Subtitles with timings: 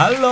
[0.00, 0.26] ฮัลโหล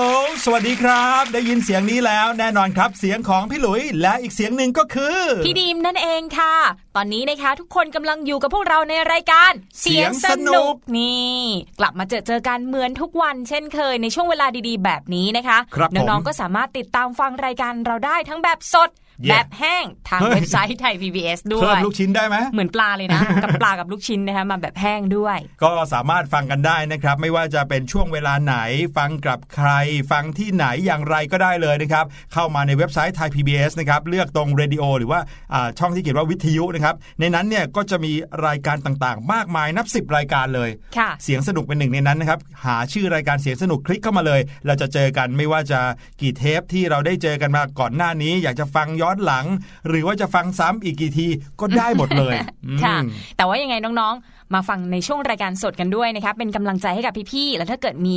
[0.45, 6.55] สวัสดีครับ ได้ยินเสียงนี้แล้วแน่นอนครับ เสียงของพี่หลุย และอีกเสียงหนึ่งก็คือ พี่ดีมนั่นเองค่ะ
[6.97, 11.41] ตอนนี้นะคะ ทุกคนกำลังอยู่กับพวกเราในรายการ เสียงสนุกนี่
[11.79, 28.57] กลับมาเจอเจอกันเหมือนทุกวัน เช่นเคยในช่วงเวลาดีๆ แบบนี้นะคะครับผมน้องๆก็สามารถติดตามฟังรายการเราได้ทั้งแบบสด Yeah แบบแห้งทางเฮ้ยเว็บไซต์ไทย PBS ด้วเพิ่มยลูกชิ้นได้ไหมเหมือนปลาเลยนะ กับปลากับลูกชิ้นนะคะมาแบบแห้งด้วย ก็สามารถฟังกันได้นะครับ ไม่ว่าจะเป็นช่วงเวลาไหน
[28.97, 29.71] ฟังกับใคร
[30.11, 35.21] ฟังที่ไหนอย่างไรก็ได้เลยนะครับ เข้ามาในเว็บไซต์ไทย PBS นะครับ เลือกตรงเรดิโอหรือว่า
[35.55, 38.13] อ่าช่องที่เขียนว่าวิทยุนะครับ ในนั้นเนี่ยก็จะมี
[38.47, 45.81] รายการต่างๆ มากมายนับสิบรายการเลยค่ะเสียงสนุกเป็นหนึ่งในนั้นนะครับ หาชื่อรายการเสียงสนุกคลิกเข้ามาเลย เราจะเจอกันไม่ว่าจะ
[46.21, 49.47] กี่เทปที่เราได้เจอกันมาก่อนหน้านี้ อยากจะฟังย้อนหลัง
[49.89, 51.27] หรือว่าจะฟังซ้ำอีกกี่ที
[51.61, 52.35] ก็ได้หมดเลย
[52.83, 58.17] ค่ะอืมแต่ว่ายังไงน้องๆ มาฟังในช่วงรายการสดกันด้วยนะคะเป็นกำลังใจให้กับพี่ๆแล้วถ้าเกิดมี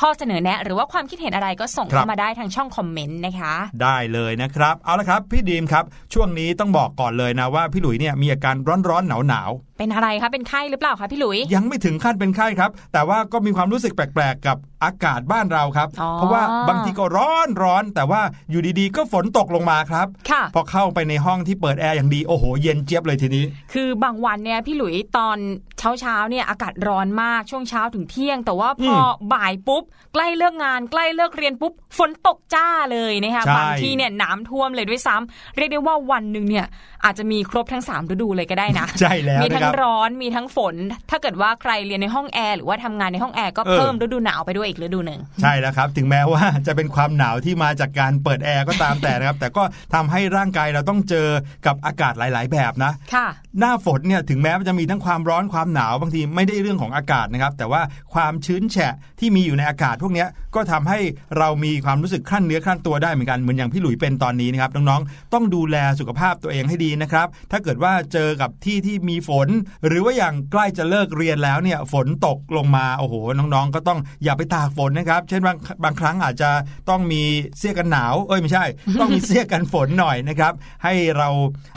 [0.00, 5.84] ข้อเสนอแนะ หรือว่าความคิดเห็นอะไรก็ส่งครับเข้ามาได้ทางช่องคอมเมนต์นะคะ ได้เลยนะครับ เอาละครับ พี่ดีมครับ
[6.14, 8.54] ช่วงนี้ต้องบอกก่อนเลยนะว่าพี่หลุยเนี่ยมีอาการ
[8.88, 18.20] ร้อนๆหนาวเป็นอะไรคะเป็นไข้หรือเปล่าคะพี่หลุยๆยังไม่ถึงขั้นเป็นไข้ครับ แต่ว่าก็มีความรู้สึกแปลกๆ กับอากาศบ้านเราครับอ๋อเพราะว่าบางทีก็ร้อนร้อน แต่ว่า
[18.50, 25.38] อยู่ดีๆ ก็ฝนตกลงมาครับค่ะพอเข้าไปในห้องที่เปิดแอร์อย่างดีโอ้โห เย็นเจี๊ยบเลยทีนี้ คือบางวันเนี่ยพี่หลุยตอน
[25.78, 28.98] เช้าเช้าๆเนี่ยอากาศร้อนมากช่วงเช้าถึงเที่ยง แต่ว่าพออ
[29.32, 29.84] บ่ายปุ๊บ
[30.14, 36.66] ใกล้เลิกงานใกล้เลิกเรียนปุ๊บฝนตกจ้าเลยนะคะใช่บางที่เนี่ยน้ำท่วมเลยด้วยซ้ำเรียกได้ว่าวันหนึ่งเนี่ย
[37.04, 40.74] อาจจะมีครบทั้งสามฤดูเลยก็ได้นะใช่แล้วมีนะครับทั้งรับร้อนมีทั้งฝน
[41.10, 49.62] ถ้าเกิดว่าใครเรียนในห้องแอร์หรือว่าทำงานในห้องแอร์ก็เออเพิ่มฤดูหนาวไปด้วยอีกฤดูหนึ่งใช่แล้วครับ ถึงแม้ว่าจะเป็นความหนาวที่มาจากการเปิดแอร์ก็ตามแต่นะครับ แต่ก็
[49.94, 51.28] ทำให้ร่างกายเราต้องเจอ
[51.66, 53.26] กับอากาศหลาย ๆ แบบนะค่ะ
[53.58, 57.80] หน้าฝนเนี่ยถึงแม้มันจะมีทั้งความร้อนความหนาวบางทีไม่ได้เรื่องของอากาศนะครับ แต่ว่า
[58.14, 60.98] ความชื้นแฉะที่มีอยู่ในอากาศากาศพวกนี้ก็ทำให้
[61.38, 69.48] เรามีความรู้สึกขั้นเนื้อขั้นตัวได้เหมือนกันเหมือนอย่างพี่หลุยเป็นตอนนี้นะครับน้องๆต้องดูแลสุขภาพตัวเองให้ดีนะครับถ้าเกิดว่าเจอกับที่ที่มีฝน
[69.86, 76.50] หรือว่าอย่างใกล้จะเลิกเรียนแล้วเนี่ยฝนตกลงมาโอ้โหน้องๆ ก็ต้องอย่าไปตากฝนนะครับ เช่นบางบางครั้งอาจจะ
[76.88, 77.22] ต้องมี
[77.58, 78.64] เสื้อกันหนาวเอ้ยไม่ใช่
[79.00, 80.52] ต้องมีเสื้อกันฝนหน่อยนะครับ
[80.84, 81.28] ให้เรา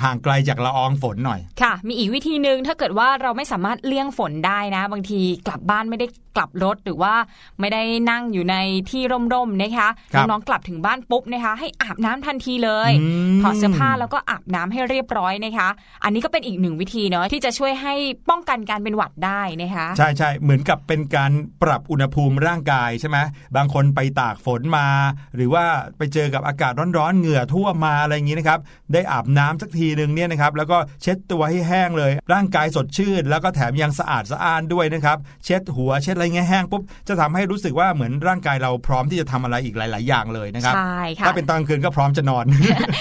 [0.04, 6.07] ห่างไกลจากละอองฝนหน่อยค่ะ มีอีกวิธีหนึ่งถ้าเกิดว่าเราไม่สามารถเลี่ยงฝนได้นะ บางทีกลับบ้านไม่ได้
[6.38, 7.13] กลับรถหรือว่า
[7.60, 7.78] ไม่ได้
[8.09, 8.55] นั่งอยู่ใน
[8.89, 9.01] ที่
[9.33, 15.69] ร่มๆนะคะครับน้องๆกลับถึงบ้านปุ๊บนะคะ ให้อาบน้ำทันทีเลยอืมถอดเสื้อผ้าแล้วก็อาบน้ำให้เรียบร้อยนะคะ
[16.03, 17.93] อันนี้ก็เป็นอีกหนึ่งวิธีเนาะที่จะช่วยให้
[18.29, 21.31] ป้องกันการเป็นหวัดได้นะคะใช่ใช่เหมือนกับเป็นการ
[21.63, 23.17] ปรับอุณหภูมิร่างกายใช่ไหม
[23.55, 24.87] บางคนไปตากฝนมา
[25.35, 25.63] หรือว่า
[25.97, 28.59] ไปเจอกับอากาศร้อนๆเหงื่อท่วมมาอะไรอย่างนี้นะครับ
[28.93, 42.45] ได้อาบน้ำสักทีหนึ่งเนี่ยนะครับแล้วก็เช็ดตัวให้แห้งเลย ร่างกายสดชื่น แล้วก็แถมยังสะอาดสะอ้านด้วยนะครับเช็ดหัวเช็ดอะไรเงี้ยแห้งปุ๊บจะทำให้รู้สึกว่าเหมือนร่างกายเราพร้อมที่จะทำอะไรอีกหลาย ๆ อย่างเลยนะครับใช่ค่ะถ้าเป็นตอนกลางคืนก็พร้อมจะนอน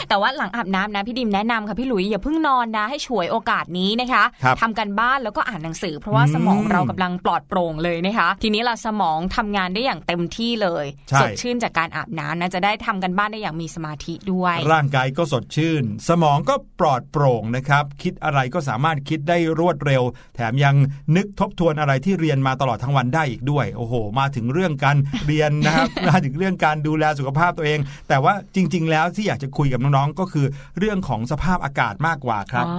[0.09, 20.03] แต่ว่าหลังอาบน้ำนะพี่ดิมแนะนำค่ะพี่หลุยอย่าเพิ่งนอนนะให้ฉวยโอกาสนี้นะคะครับทำกันบ้านแล้วก็อ่านหนังสือ เพราะว่าอืมสมองเรากำลังปลอดโปร่งเลยนะคะทีนี้เราสมองทำงานได้อย่างเต็มที่เลยใช่สดชื่นจากการอาบน้ำนะจะได้ทำกันบ้านได้อย่างมีสมาธิด้วย ร่างกายก็สดชื่น สมองก็ปลอดโปร่งนะครับคิดอะไรก็สามารถคิดได้รวดเร็ว
[20.35, 20.77] แถมยัง
[21.17, 24.97] นึกทบทวนอะไรที่เรียนมาตลอดทั้งวันได้อีกด้วย โอ้โห มาถึงเรื่องการ
[25.27, 27.79] เรียนนะครับมาถึงเรื่องการดูแลสุขภาพตัวเอง
[28.09, 30.47] แต่ว่าจริง ๆ แล้วที่อยากจะคุยกับน้องๆก็คือ
[30.79, 32.77] เรื่องของสภาพอากาศมากกว่าครับอ๋อ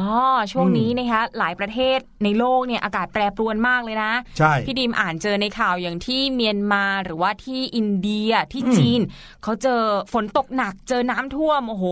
[0.52, 9.02] ช่วงนี้นะคะหลายประเทศในโลกเนี่ยอากาศแปรปรวนมากเลยนะใช่พี่ดิมอ่านเจอในข่าวอย่างที่เมียนมาหรือว่าที่อินเดียที่อืมจีน
[9.44, 9.82] เขาเจอ
[10.14, 11.86] ฝนตกหนักเจอน้ำท่วมโอ้โห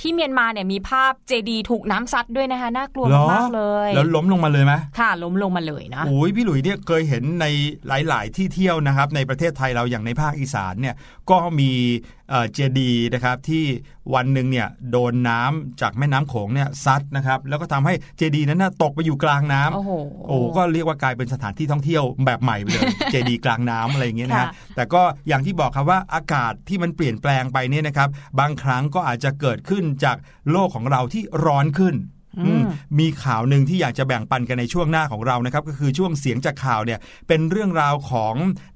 [0.00, 7.46] ที่เมียนมาเนี่ยมีภาพเจดีถูกน้ำซัดด้วยนะคะน่ากลัวหรอมากๆเลย แล้วล้มลงมาเลยไหมค่ะล้มลงมาเลยนะโอ้ยพี่หลุยเนี่ยเคยเห็นใน
[7.86, 10.94] หลาย ๆ ที่เที่ยวนะครับ ในประเทศไทยเราอย่างในภาคอีสานเนี่ย
[11.30, 11.70] ก็มี
[12.30, 13.64] เอ่อเจดีย์นะครับที่
[14.14, 19.92] วันหนึ่งเนี่ยโดนน้ำจากแม่น้ำโขงเนี่ยซัดนะครับแล้วก็ทำให้เจดีย์นั้นนะตกไปอยู่กลางน้ำโอ้โห
[20.28, 28.08] โอ้ก็เรียกว่ากลายเป็นสถานที่ท่องเที่ยวแบบใหม่ไปเลยเจดีย์กลางน้ำอะไรอย่างเงี้ยนะฮะค่ะแต่ก็อย่างที่บอกครับว่าอากาศที่มันเปลี่ยนแปลงไปเนี่ยนะครับ
[28.40, 30.16] บางครั้งก็อาจจะเกิดขึ้นจาก
[30.50, 32.17] โลกของเราที่ร้อนขึ้นอื
[32.60, 32.62] ม
[32.98, 38.34] มีข่าวหนึ่งที่อยากจะแบ่งปันกันในช่วงหน้าของเรานะครับ ก็คือช่วงเสียงจากข่าวเนี่ย เป็นเรื่องราวของ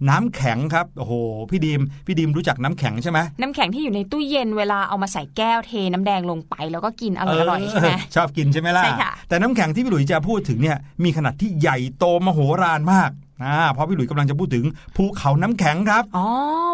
[0.09, 1.13] น้ำแข็งครับโอ้โห
[1.51, 13.11] พี่ดีมพี่ดีมรู้จักน้ำแข็งใช่ไหมน้ำแข็งที่อยู่ในตู้เย็นเวลาเอามาใส่แก้วเทน้ำแดงลงไป แล้วก็กินอร่อยๆใช่ไหมชอบกินใช่ไหมล่ะใช่ค่ะแต่น้ำแข็งที่พี่หลุยจะพูดถึงเนี่ยมีขนาดที่ใหญ่โตมโหฬารมาก
[13.45, 14.65] อ่าเพราะพี่หลุยกำลังจะพูดถึง
[14.97, 16.27] ภูเขาน้ำแข็งครับ อ๋อ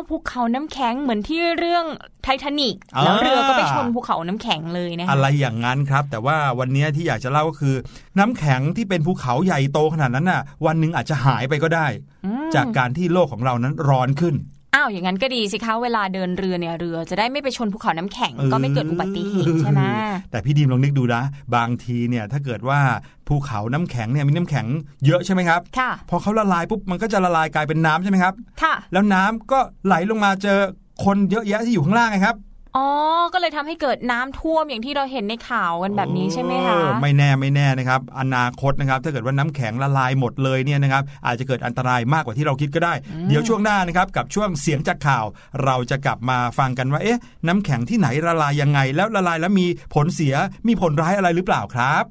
[0.09, 1.85] ภูเขาน้ำแข็งเหมือนที่เรื่อง
[2.25, 7.75] ไททานิกอ่าแล้วเรือก็ไปชนภูเขาน้ำแข็งเลยนะคะอะไรอย่างนั้นครับ แต่ว่าวันนี้ที่อยากจะเล่าก็คือ
[8.19, 11.87] น้ำแข็งที่เป็นภูเขาใหญ่โตขนาดนั้นน่ะ วันหนึ่งอาจจะหายไปก็ได้
[12.27, 14.35] อืมจากการที่โลกของเรานั้นร้อนขึ้น
[14.79, 19.83] อ้าวอย่างนั้นก็ดีสิคะเวลาเดินเรือเนี่ยเรือ จะได้ไม่ไปชนภูเขาน้ำแข็งเออก็ไม่เกิดอุบัติเหตุใช่ไหม
[20.31, 21.23] แต่พี่ดีมลองนึกดูนะ
[21.55, 22.81] บางทีเนี่ยถ้าเกิดว่า
[23.29, 24.67] ภูเขาน้ำแข็งเนี่ยมีน้ำแข็ง
[25.07, 30.59] เยอะใช่ไหมครับค่ะพอเขาละลายปุ๊บมันก็จะละลายกลายเป็นน้ำใช่ไหมครับค่ะแล้วน้ำก็ไหลลงมาเจอ
[31.05, 32.37] คนเยอะแยะที่อยู่ข้างล่างไงครับ
[32.77, 32.87] อ๋อ
[33.33, 42.95] ก็เลยทำให้เกิดน้ำท่วมอย่างที่เราเห็นในข่าวกันแบบนี้ใช่ไหมคะเออไม่แน่ไม่แน่นะครับ อนาคตนะครับ ถ้าเกิดว่าน้ำแข็งละลายหมดเลยเนี่ยนะครับ อาจจะเกิดอันตรายมากกว่าที่เราคิดก็ได้
[43.29, 45.25] เดี๋ยวช่วงหน้านะครับ กับช่วงเสียงจากข่าว
[45.65, 50.35] เราจะกลับมาฟังกันว่า เอ๊ะ น้ำแข็งที่ไหนละลายยังไง แล้วละลายแล้วมีผลเสีย
[50.69, 52.05] มีผลร้ายอะไรหรือเปล่าครับ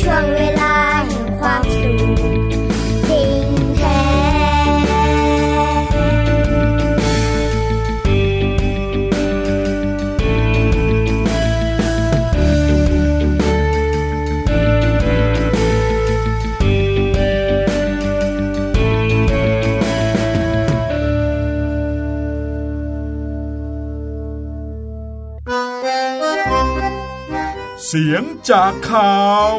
[0.00, 0.74] ช่วงเวลา
[1.06, 1.98] แห่งความสุข
[3.08, 3.98] จริงแท้
[27.86, 29.18] เสียงจากข่า
[29.52, 29.54] ว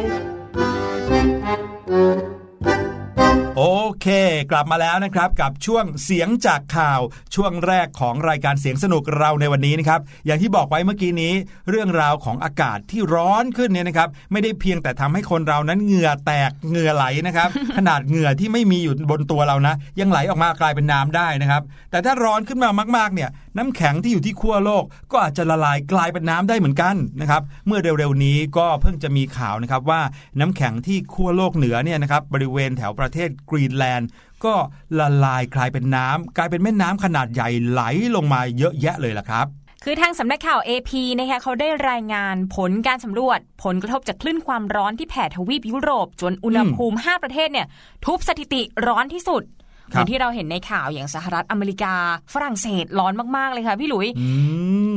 [4.10, 4.12] ค
[4.52, 7.02] กลับมาแล้วนะครับกับช่วงเสียงจากข่าว
[7.36, 11.34] ช่วงแรกของรายการเสียงสนุกเราในวันนี้นะครับอย่างที่บอกไว้เมื่อกี้นี้
[11.70, 21.62] เรื่องราวของอากาศที่ร้อนขึ้นเนี่ยนะครับไม่ได้เพียงแต่ทำให้คนเรานั้นเหงื่อแตกเหงื่อไหลนะครับขนาดเหงื่อที่ไม่มีอยู่บนตัวเรานะ ยังไหลออกมากลายเป็นน้ำได้นะครับ
[21.92, 30.02] แต่ถ้าร้อนขึ้นมามากๆเนี่ยน้ำแข็งที่อยู่ที่ขั้วโลกก็อาจจะละลายกลายเป็นน้ำได้เหมือนกันนะครับ เมื่อเร็วๆนี้ก็เพิ่งจะมีข่าวนะครับว่า
[30.40, 34.10] น้ำแข็งที่ขั้วโลกเหนือเนี่ยนะครับบริเวณแถวประเทศกรีนแลนด์
[34.46, 34.54] ก็
[35.00, 37.82] ละลายกลายเป็นน้ำกลายเป็นแม่น้ำขนาดใหญ่ไหล
[38.16, 39.48] ลงมาเยอะแยะเลยล่ะครับ
[39.84, 47.68] คือทางสำนักข่าว AP นะคะเขาได้รายงานผลการสำรวจ ผลกระทบจากคลื่นความร้อนที่แผ่ทวีปยุโรป จนอุณหภูมิ 5 ประเทศเนี่ย
[48.06, 49.44] ทุบสถิติร้อนที่สุด
[49.90, 51.94] เหครับมือนที่เราเห็นในข่าวอย่างสหรัฐอเมริกา
[52.34, 54.30] ฝรั่งเศสร้อนมากๆเลยค่ะพี่หลุยอื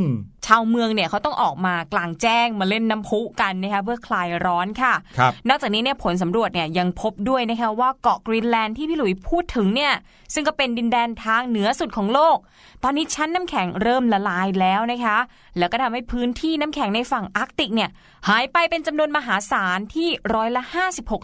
[0.01, 0.05] ม
[0.47, 9.93] ชาวเมืองเนี่ยเขาต้องออกมากลางแจ้งมาเล่นน้ำพุกันนะคะเพื่อคลายร้อนค่ะครับนอกจากนี้เนี่ยผลสำรวจเนี่ยยังพบด้วยนะคะว่าเกาะกรีนแลนด์ที่พี่หลุยพูดถึงเนี่ย
[10.35, 12.37] ซึ่งก็เป็นดินแดนทางเหนือสุดของโลก
[12.85, 15.19] ตอนนี้ชั้นน้ำแข็งเริ่มละลายแล้วนะคะ
[15.59, 17.91] แล้วก็ทำให้พื้นที่น้ำแข็งในฝั่งอาร์กติกเนี่ย
[18.29, 20.63] หายไปเป็นจำนวนมหาศาลที่ร้อยละ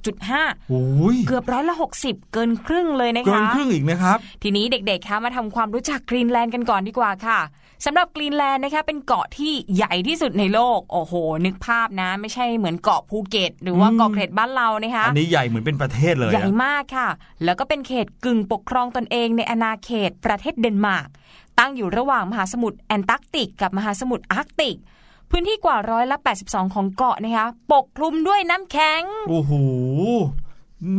[0.05, 7.41] 56.5โอ้ยเกือบร้อยละ 60 เกินครึ่งเลยนะคะ เกินครึ่งอีกนะครับ ทีนี้เด็กๆคะมาทำความรู้จักกรีนแลนด์กันก่อนดีกว่าค่ะ
[7.87, 11.15] สำหรับกรีนแลนด์นะคะเป็นเกาะที่ใหญ่ที่สุดในโลก โอ้โห
[11.47, 17.09] นึกภาพนะ ไม่ใช่เหมือนเกาะภูเก็ต หรือว่าอืมเกาะเกร็ดบ้านเรานะคะอันนี้ใหญ่เหมือนเป็นประเทศเลยใหญ่อะมากค่ะ
[17.45, 21.09] แล้วก็เป็นเขตกึ่งปกครองตนเองในอาณาเขตประเทศเดนมาร์ก
[21.59, 24.77] ตั้งอยู่ระหว่างมหาสมุทรแอนตาร์กติก กับมหาสมุทรอาร์กติก
[25.31, 29.53] พื้นที่กว่าร้อยละ 82 ของเกาะนะคะ ปกคลุมด้วยน้ำแข็ง โอ้โห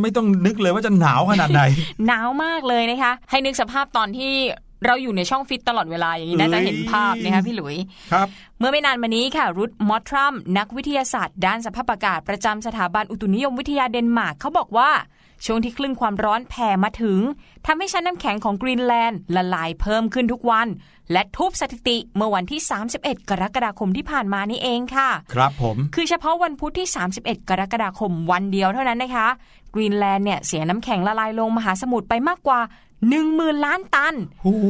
[0.01, 1.61] ไม่ต้องนึกเลยว่าจะหนาวขนาดไหน
[2.07, 4.33] หนาวมากเลยนะคะ ให้นึกสภาพตอนที่
[4.85, 7.75] เราอยู่ในช่องฟิตตลอดเวลาอย่างนี้น่าจะเห็นภาพนะคะพี่หลุย
[8.13, 8.27] ครับ
[8.59, 14.89] เมื่อไม่นานมานี้ค่ะ Ruth Mottram นักวิทยาศาสตร์ ด้านสภาพอากาศประจำสถาบันอุตุนิยมวิทยาเดนมาร์กเขาบอกว่า
[15.45, 17.19] ช่วงที่คลื่นความร้อนแผ่มาถึง
[17.65, 20.67] ทำให้ชั้นน้ำแข็งของกรีนแลนด์ละลายเพิ่มขึ้นทุกวัน
[21.11, 22.61] และทุบสถิติเมื่อวันที่
[22.95, 26.87] 31 กรกฎาคมที่ผ่านมานี่เองค่ะ ครับผม คือเฉพาะวันพุธที่
[27.19, 29.27] 31 กรกฎาคมวันเดียวเท่านั้นนะคะ
[29.73, 32.59] กรีนแลนด์เนี่ยเสียน้ำแข็งละลายลงมหาสมุทรไปมากกว่า
[32.99, 34.65] 10,000ล้านตันโอ้โห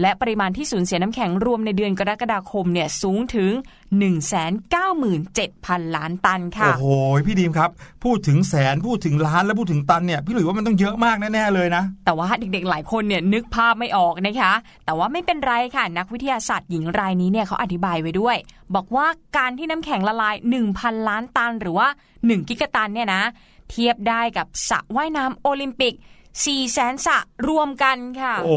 [0.00, 3.52] และปริมาณที่สูญเสียน้ำแข็งรวมในเดือนกรกฎาคมเนี่ยสูงถึง
[4.74, 6.86] 197,000 ล้านตันค่ะ โอ้โห
[7.26, 7.70] พี่ดีมครับ
[8.04, 14.52] พูดถึงแสนพูดถึงล้านแล้วพูดถึงตันเนี่ยพี่หลุยว่ามันต้องเยอะมากแน่ ๆ เลยนะ แต่ว่าเด็กๆ หลายคนเนี่ยนึกภาพไม่ออกนะคะ
[14.84, 18.36] แต่ว่าไม่เป็นไรค่ะ นักวิทยาศาสตร์หญิงรายนี้เนี่ยเขาอธิบายไว้ด้วย
[18.74, 20.34] บอกว่าการที่น้ำแข็งละลาย
[20.72, 23.22] 1,000 ล้านตัน หรือว่า 1 กิกะตันเนี่ยนะ
[23.70, 25.94] เทียบได้กับสระว่ายน้ำโอลิมปิก
[26.42, 27.18] 4แสนสระ
[27.48, 28.56] รวมกันค่ะ โอ้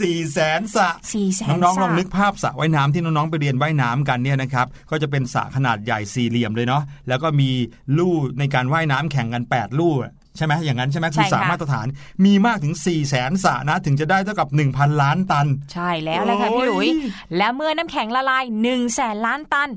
[0.00, 7.50] สี่แสนสระ4แสนน้องๆสลระองนึกภาพสระว่ายน้ำที่น้องๆไปเรียนว่ายน้ำกันเนี่ยนะครับ ก็จะเป็นสระขนาดใหญ่สี่เหลี่ยมเลยเนาะ แล้วก็มี
[7.96, 11.86] ลู่ในการว่ายน้ำแข่งกัน 8 ลู่อะใช่ไหมอย่างนั้นใช่ไหมคือสระมาตรฐาน
[12.24, 16.90] มีมากถึง4ี่แสนสระนะ ถึงจะได้เท่ากับ 1,000 ล้านตัน ใช่แล้วเลยค่ะพี่หลุยโอ้ย
[17.36, 19.68] และเมื่อน้ำแข็งละลาย1แสนล้านตัน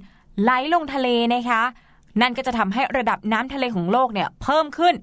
[0.41, 1.63] ไหลลงทะเลนะคะ
[2.21, 4.93] นั่นก็จะทำให้ระดับน้ำทะเลของโลกเนี่ยเพิ่มขึ้น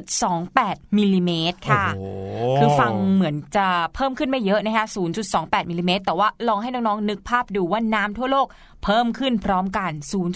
[0.00, 4.84] 0.28มิลลิเมตรค่ะโอ้โหคือฟังเหมือนจะเพิ่มขึ้นไม่เยอะนะคะ
[5.28, 8.46] 0.28มิลลิเมตรแต่ว่าลองให้น้องๆนึกภาพดูว่าน้ำทั่วโลก
[8.84, 9.90] เพิ่มขึ้นพร้อมกัน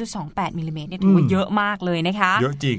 [0.06, 2.78] 0.28มิลลิเมตรเนี่ยถือว่าอืมเยอะมากเลยนะคะ เยอะจริง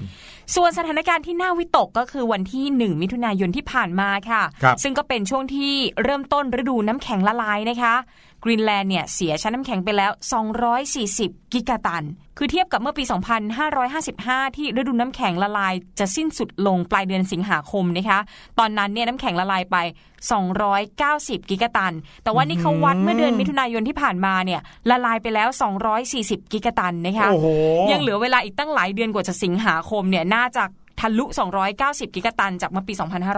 [0.55, 7.95] ส่วนสถานการณ์ที่น่าวิตกก็คือวันที่ 1 มิถุนายนที่ผ่านมาค่ะครับซึ่งก็เป็นช่วงที่เริ่มต้นฤดูน้ำแข็งละลายนะคะ
[8.43, 10.11] กรีนแลนด์เนี่ยเสียชั้นน้ำแข็งไปแล้ว
[10.81, 12.03] 240 กิกะตัน
[12.37, 13.03] คือเทียบกับเมื่อปี
[13.79, 18.19] 2555 ที่ฤดูน้ำแข็งละลายจะสิ้นสุดลงปลายเดือนสิงหาคมนะคะ
[18.59, 19.77] ตอนนั้นเนี่ยน้ำแข็งละลายไป
[20.63, 25.49] 290 กิกะตัน แต่ว่านี่เขาวัดเมื่อเดือนมิถุนายนที่ผ่านมาเนี่ยละลายไปแล้ว
[26.01, 27.47] 240 กิกะตันนะคะโอ้โห
[27.91, 30.63] ยังเหลือเวลาอีกตั้งหลายเดือนกว่าจะสิงหาคมเนี่ยน่าจะ
[31.05, 31.25] ทะลุ
[31.69, 32.93] 290 กิกะตัน จากเมื่อปี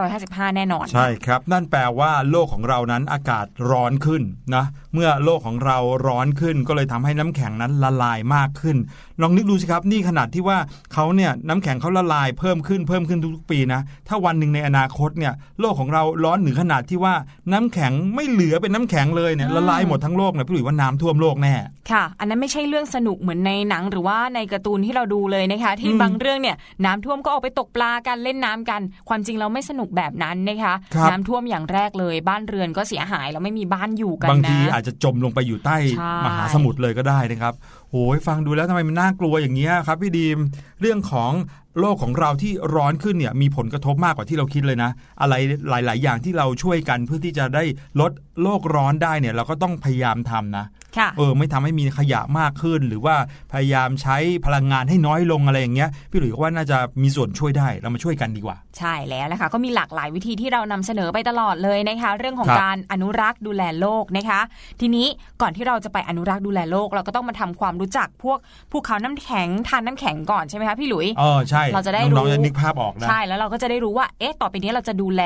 [0.05, 4.21] 2555 แน่นอน ใช่ครับ นั่นแปลว่าโลกของเรานั้นอากาศร้อนขึ้น
[4.55, 5.77] นะ เมื่อโลกของเรา
[6.07, 8.77] ร้อนขึ้นก็เลยทำให้น้ำแข็งนั้นละลายมากขึ้น
[9.21, 10.57] ลองนึกดูสิครับนี่ขนาดที่ว่า
[10.93, 17.13] เขาเนี่ยน้ำแข็งเขาละลายเพิ่มขึ้นเพิ่มขึ้นทุกๆปีนะถ้าวันหนึ่งในอนาคตเนี่ยโลกของเราร้อนถึงขนาดที่ว่า
[17.51, 21.53] น้ำแข็งไม่เหลือเป็นน้ำแข็งเลยเนี่ยละลายหมดทั้งโลกเนี่ยพี่หลุยว่าน้ำท่วมโลกแน่
[21.91, 37.53] ค่ะ อันนั้นไม่ใช่เรื่องสนุกเหมือนในหนังหรือว่าในการ์ตูนที่เราดูเลยนะคะ ที่อืมบางเรื่องเนี่ยน้ำท่วมก็ออกไปตกปลากันเล่นน้ำกัน ความจริงเราไม่สนุกแบบนั้นนะคะครับน้ำท่วมอย่างแรกเลย บ้านเรือนก็เสียหายแล้วไม่มีบ้านอยู่กันบางนะทีอาจจะจมลงไปอยู่ใต้ใช่มหาสมุทรเลยก็ได้นะครับ
[37.91, 40.37] โอ้ยฟังดูแล้วทำไมมันน่ากลัวอย่างเงี้ยครับพี่ดีม
[40.81, 41.31] เรื่องของ
[41.79, 45.33] โลกของเราที่ร้อนขึ้นเนี่ยมีผลกระทบมากกว่าที่เราคิดเลยนะ อะไร
[45.69, 47.63] หลาย ๆ อย่างที่เราช่วยกันเพื่อที่จะได้
[48.01, 50.65] ลดโลกร้อนได้เนี่ยเราก็ต้องพยายามทำนะ
[50.97, 53.15] ค่ะเออไม่ทำให้มีขยะมากขึ้น หรือว่า
[53.53, 64.39] พยายามใช้พลังงานให้น้อยลงอะไรอย่างเงี้ยพี่หลุยส์ก็ว่าน่าจะมีส่วนช่วยได้เรามาช่วยกันดีกว่า ใช่แล้วนะคะก็มีหลากหลายวิธีที่เรานำเสนอไปตลอดเลยนะคะ เรื่องของครับการอนุรักษ์ดูแลโลกนะคะ
[64.81, 65.07] ทีนี้
[65.41, 68.37] ก่อนที่เราจะไปอนุรักษ์ดูแลโลก เราก็ต้องมาทำความรู้จักพวก
[68.71, 75.23] ภูเขาน้ำแข็งทานน้ำแข็งก่อนใช่ไหมคะพี่หลุยเออใช่เราจะได้น้องรู้ๆจะนึกภาพออกนะใช่แล้วเราก็จะได้รู้ว่าเอ๊ะต่อไปนี้เราจะดูแล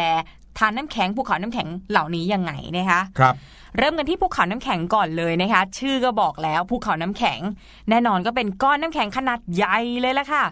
[0.57, 3.35] ทานน้ำแข็งภูเขาน้ำแข็งเหล่านี้ยังไงนะคะครับ
[3.77, 7.39] เริ่มกันที่ภูเขาน้ำแข็งก่อนเลยนะคะ ชื่อก็บอกแล้วภูเขาน้ำแข็ง
[7.89, 10.43] แน่นอนก็เป็นก้อนน้ำแข็งขนาดใหญ่เลยละค่ะ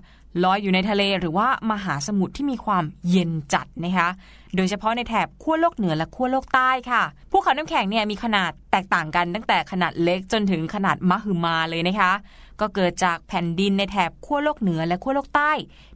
[0.43, 4.09] ลอยอยู่ในทะเลหรือว่ามหาสมุทรที่มีความเย็นจัดนะคะ
[4.55, 12.11] โดยเฉพาะในแถบขั้วโลกเหนือและขั้วโลกใต้ค่ะ ภูเขาน้ำแข็งเนี่ยมีขนาดแตกต่างกันตั้งแต่ขนาดเล็กจนถึงขนาดมหึมาเลยนะคะ
[12.59, 15.51] ก็เกิดจากแผ่นดินในแถบขั้วโลกเหนือและขั้วโลกใต้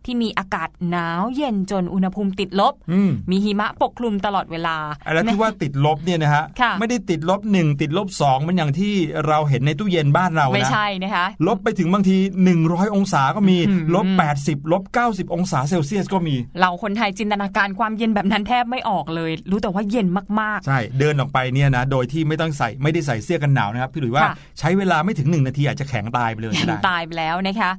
[0.09, 4.77] ที่มีอากาศหนาวเย็นจนอุณหภูมิติดลบอืมมีหิมะปกคลุมตลอดเวลา
[5.13, 8.93] แล้วที่ว่าติดลบเนี่ยนะฮะค่ะไม่ได้ติดลบหนึ่งติดลบสองมันอย่างที่
[9.27, 12.17] เราเห็นในตู้เย็นบ้านเรานะ ไม่ใช่นะคะ ลบไปถึงบางที
[12.55, 14.05] 100 องศาก็มีอืมลบ
[14.39, 20.07] 80 ลบ 90 องศาเซลเซียสก็มี เราคนไทยจินตนาการความเย็นแบบนั้นแทบไม่ออกเลย รู้แต่ว่าเย็น
[20.41, 27.71] มากใช่ เดินออกไปเนี่ยนะ โดยที่ไม่ต้องใส่ไม่ได้ใส่เสื้อกันหนาวนะครับพี่หลุยว่าค่ะใช้เวลาไม่ถึง1นาทีอาจจะแข็งตายไปเลยๆก็ได้ตายไปแล้วนะคะ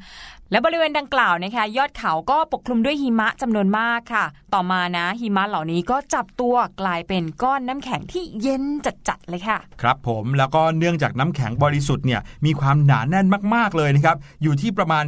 [0.50, 8.64] และบริเวณดังกล่าวนะคะยอดเขาก็ปกคลุมด้วยหิมะจำนวนมากค่ะ ต่อมานะหิมะเหล่านี้ก็จับตัวกลายเป็นก้อนน้ำแข็งที่เย็น
[9.08, 15.04] จัดๆเลยค่ะ ครับผมแล้วก็เนื่องจากน้ำแข็งบริสุทธิ์เนี่ยมีความหนาแน่นมากๆเลยนะครับอยู่ที่ประมาณ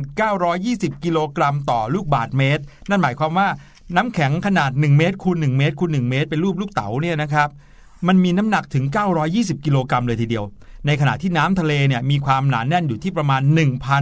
[0.50, 3.48] 920 กิโลกรัมต่อลูกบาศเมตร นั่นหมายความว่า
[3.96, 7.48] น้ำแข็งขนาด 1 เมตรคูณ1เมตรคูณ1เมตร เป็นรูปลูกเต๋าเนี่ยนะครับ
[8.06, 8.84] มันมีน้ำหนักถึง
[9.24, 10.44] 920 กิโลกรัมเลยทีเดียว
[10.86, 13.42] ในขณะที่น้ำทะเลเนี่ยมีความหนาแน่นอยู่ที่ประมาณ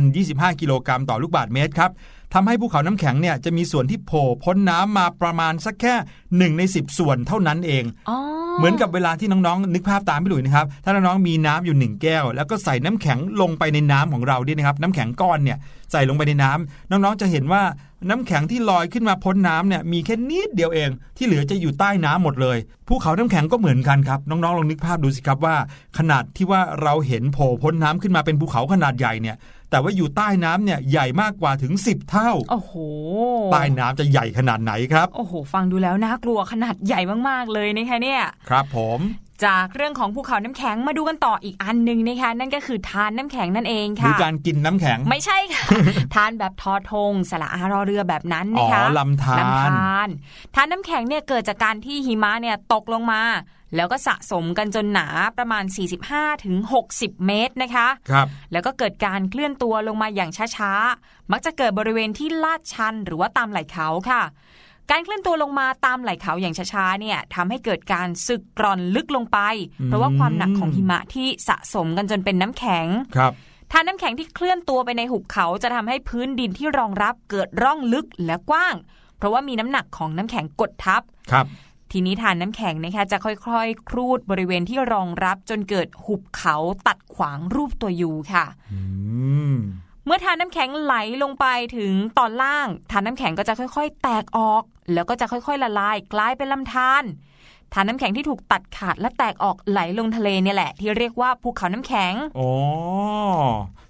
[0.01, 1.91] 1,025 กิโลกรัมต่อลูกบาศก์เมตรครับ
[2.35, 5.95] ทำให้ภูเขาน้ำแข็งเนี่ยจะมีส่วนที่โผล่พ้นน้ำมาประมาณสักแค่
[6.27, 8.17] 1ใน10 ส่วนเท่านั้นเองอ๋อ
[8.59, 15.59] เหมือนกับเวลาที่น้องๆนึกภาพตามพี่หลุยนะครับ ถ้าน้องๆมีน้ำอยู่หนึ่งแก้ว แล้วก็ใส่น้ำแข็งลงไปในน้ำของเราด้วยนะครับ น้ำแข็งก้อนเนี่ย
[15.93, 17.63] ใส่ลงไปในน้ำน้องๆจะเห็นว่า
[18.09, 25.57] น้ำแข็งที่ลอยขึ้นมาพ้นน้ำเนี่ยมีแค่นิดเดียวเอง ที่เหลือจะอยู่ใต้น้ำหมดเลยภูเขาน้ำแข็งก็เหมือนกันครับน้องๆลองนึกภาพดูสิครับว่า
[25.99, 29.37] ขนาดที่ว่าเราเห็นโผล่พ้นน้ำขึ้นมาเป็นภูเขาขนาดใหญ่เนี่ย
[29.71, 32.75] แต่ว่าอยู่ใต้น้ำเนี่ยใหญ่มากกว่าถึง 10 เท่า โอ้โห
[33.53, 39.01] ใต้น้ำจะใหญ่ขนาดไหนครับ โอ้โห ฟังดูแล้วน่ากลัวขนาดใหญ่มากๆเลยนะคะเนี่ย ครับผม
[39.45, 45.63] จากเรื่องของภูเขาน้ำแข็งมาดูกันต่ออีกอันหนึ่งนะคะนั่นก็คือทานน้ำแข็งนั่นเองหรือค่ะการกินน้ำแข็งไม่ใช่ค่ะ
[46.15, 50.09] ทานแบบทอทงสละอารอเรือแบบนั้นอ๋อนะคะลำธารลำธาร
[50.55, 53.23] ทานน้ำแข็งเนี่ยเกิดจากการที่หิมะเนี่ยตกลงมา
[53.77, 55.07] แล้วก็สะสมกันจนหนา
[55.39, 55.65] ประมาณ
[56.05, 56.57] 45ถึง
[56.91, 64.23] 60เมตรนะคะครับแล้วก็เกิดการเคลื่อนตัวลงมาอย่างช้าๆ มักจะเกิดบริเวณที่ลาดชันหรือว่าตามไหล่เขาค่ะ
[64.91, 69.39] การเคลื่อนตัวลงมาตามไหล่เขาอย่างช้าๆเนี่ยทำให้เกิดการสึกกร่อนลึกลงไป
[69.87, 73.33] เพราะว่าความหนักของหิมะที่สะสมกันจนเป็นน้ำแข็งครับ
[73.73, 78.75] ทานน้ำแข็งที่เคลื่อนตัวไปในหุบเขาจะทำให้พื้นดินที่รองรับเกิดร่องลึกและกว้าง
[79.17, 81.47] เพราะว่ามีน้ำหนักของน้ำแข็งกดทับครับ
[81.93, 88.81] ทีนี้ทานน้ำแข็งนะคะจะค่อยๆ ครูดบริเวณที่รองรับจนเกิดหุบเขาตัดขวางรูปตัวยูค่ะอื
[89.55, 89.57] ม
[90.07, 97.05] เมื่อทานน้ำแข็งไหลลงไปถึงตอนล่างทานน้ำแข็งก็จะค่อยๆ แตกออก แล้วก็จะค่อยๆ ละลายกลายเป็นลำธาร
[97.75, 102.51] ทานน้ำแข็งที่ถูกตัดขาดและแตกออกไหลลงทะเลเนี่ยแหละ ที่เรียกว่าภูเขาน้ำแข็งอ๋อ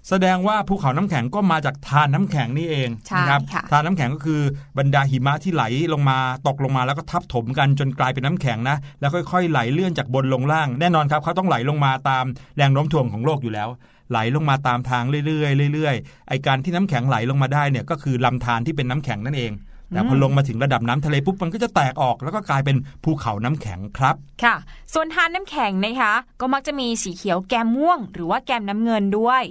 [0.09, 4.41] แสดงว่าภูเขาน้ำแข็งก็มาจากทานน้ำแข็งนี่เองใช่นะครับค่ะทานน้ำแข็งก็คือ
[4.77, 12.25] บรรดาหิมะที่ไหลลงมาตกลงมาแล้วก็ทับถมกันจนกลายเป็นน้ำแข็งนะ แล้วค่อยๆ ไหลเลื่อนจากบนลงล่าง แน่นอนครับเขาต้องไหลลงมาตาม
[12.57, 13.69] แรงโน้มถ่วงของโลกอยู่แล้ว
[14.11, 19.51] ไหลลงมาตามทางเรื่อยๆเรื่อยๆไอการที่น้ำแข็งไหลลงมาได้เนี่ยก็คือลำธารที่เป็นน้ำแข็งนั่นเอง
[19.89, 24.55] แต่พอลงมาถึงระดับน้ำทะเลปุ๊บมันก็จะแตกออกแล้วก็กลายเป็นภูเขาน้ำแข็งครับ ค่ะ
[24.93, 29.43] ส่วนทานน้ำแข็งนะคะ ก็มักจะมีสีเขียวแกมม่วง หรือว่าแกมน้ำเงินด้วย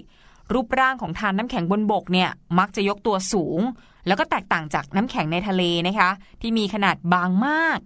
[0.52, 3.60] รูปร่างของทานน้ำแข็งบนบกเนี่ยมักจะยกตัวสูง
[4.06, 7.78] แล้วก็แตกต่างจากน้ำแข็งในทะเลนะคะ ที่มีขนาดบางมาก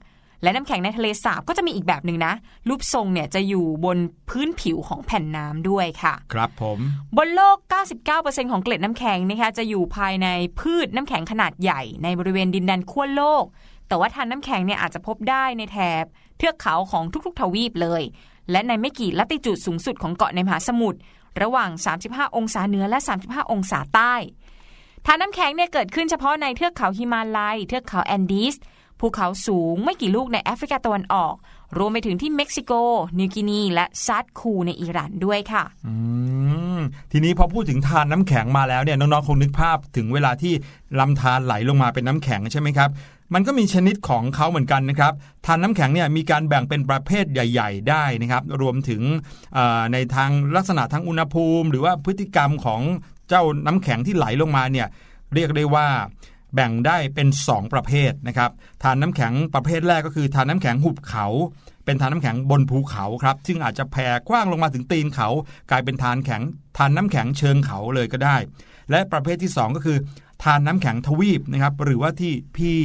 [0.43, 2.33] และน้ำแข็งในทะเลสาบก็จะมีอีกแบบหนึ่งนะ
[2.69, 6.79] รูปทรงเนี่ยจะอยู่บนพื้นผิวของแผ่นน้ำด้วยค่ะ ครับผม
[7.17, 7.57] บนโลก
[8.05, 10.29] 99%ของเกล็ดน้ำแข็งนะคะจะอยู่ภายใน
[10.61, 13.45] พืชน้ำแข็งขนาดใหญ่ในบริเวณดินแดนขั้วโลก
[13.89, 16.05] แต่ว่าทานน้ำแข็งเนี่ยอาจจะพบได้ในแถบ
[16.39, 18.03] เทือกเขาของทุกๆ ทวีปเลย
[18.51, 20.99] และในไม่กี่ลัติจูดสูงสุดของเกาะในมหาสมุทร
[21.43, 21.71] ระหว่าง
[22.05, 24.15] 35 องศาเหนือและ 35 องศาใต้
[25.07, 28.55] ทานน้ำแข็งเนี่ยเกิดขึ้นเฉพาะในเทือกเขาฮิมาลัย เทือกเขาแอนดีส
[29.05, 31.35] ภูเขาสูงไม่กี่ลูกในแอฟริกาตะวันออก
[31.79, 32.73] รวมไปถึงที่เม็กซิโก
[33.19, 35.65] นิวกินี และซาดคูในอิหร่านด้วยค่ะ
[37.13, 40.53] ทีนี้พอพูดถึงทานน้ำแข็งมาแล้วเนี่ยน้องๆคงนึกภาพถึงเวลาที่
[41.01, 42.91] ลำธารไหลลงมาเป็นน้ำแข็งใช่ไหมครับ
[43.35, 45.13] มันก็มีชนิดของเขาเหมือนกันนะครับ
[45.47, 49.03] ทานน้ำแข็งเนี่ยมีการแบ่งเป็นประเภทใหญ่ ๆ ได้นะครับ รวมถึง
[49.93, 52.81] ในทางลักษณะทางอุณหภูมิ หรือว่าพฤติกรรมของ
[53.29, 54.87] เจ้าน้ำแข็งที่ไหลลงมาเนี่ย
[55.35, 55.89] เรียกได้ว่า
[56.55, 58.51] แบ่งได้เป็น 2 ประเภทนะครับ
[58.83, 61.27] ทานน้ำแข็งประเภทแรกก็คือทานน้ำแข็งหุบเขา
[61.85, 65.29] เป็นทานน้ำแข็งบนภูเขาครับซึ่งอาจจะแผ่กว้างลงมาถึงตีนเขา
[65.71, 66.43] กลายเป็นทานแข็ง
[66.79, 68.37] ทานน้ำแข็งเชิงเขาเลยก็ได้
[68.91, 69.99] และประเภทที่ 2 ก็คือ
[70.45, 72.79] ทานน้ำแข็งทวีปนะครับหรือว่าที่พี่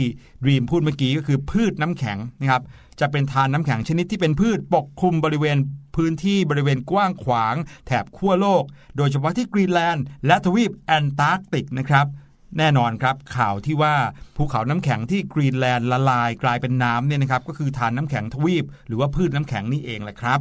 [0.46, 2.62] ดีมพูดเมื่อกี้ก็คือพืดน้ำแข็งนะครับ
[3.00, 5.58] จะเป็นธารน้ำแข็งชนิดที่เป็นพืดปกคลุมบริเวณ
[5.96, 7.56] พื้นที่บริเวณกว้างขวาง
[7.88, 8.64] แถบขั้วโลก
[8.98, 12.08] โดยเฉพาะที่กรีนแลนด์และทวีปแอนตาร์กติกนะครับ
[12.58, 13.96] แน่นอนครับข่าวที่ว่า
[14.36, 20.40] ภูเขาน้ำแข็งที่กรีนแลนด์ละลายกลายเป็นน้ำเนี่ยนะครับก็คือธารน้ำแข็งทวีป หรือว่าพืดน้ำแข็งนี่เองแหละครับ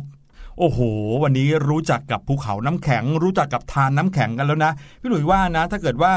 [0.59, 0.81] โอ้โห
[1.23, 6.13] วันนี้รู้จักกับภูเขาน้ำแข็ง รู้จักกับธารน้ำแข็งกันแล้วนะ พี่หลุยว่านะ ถ้าเกิดว่า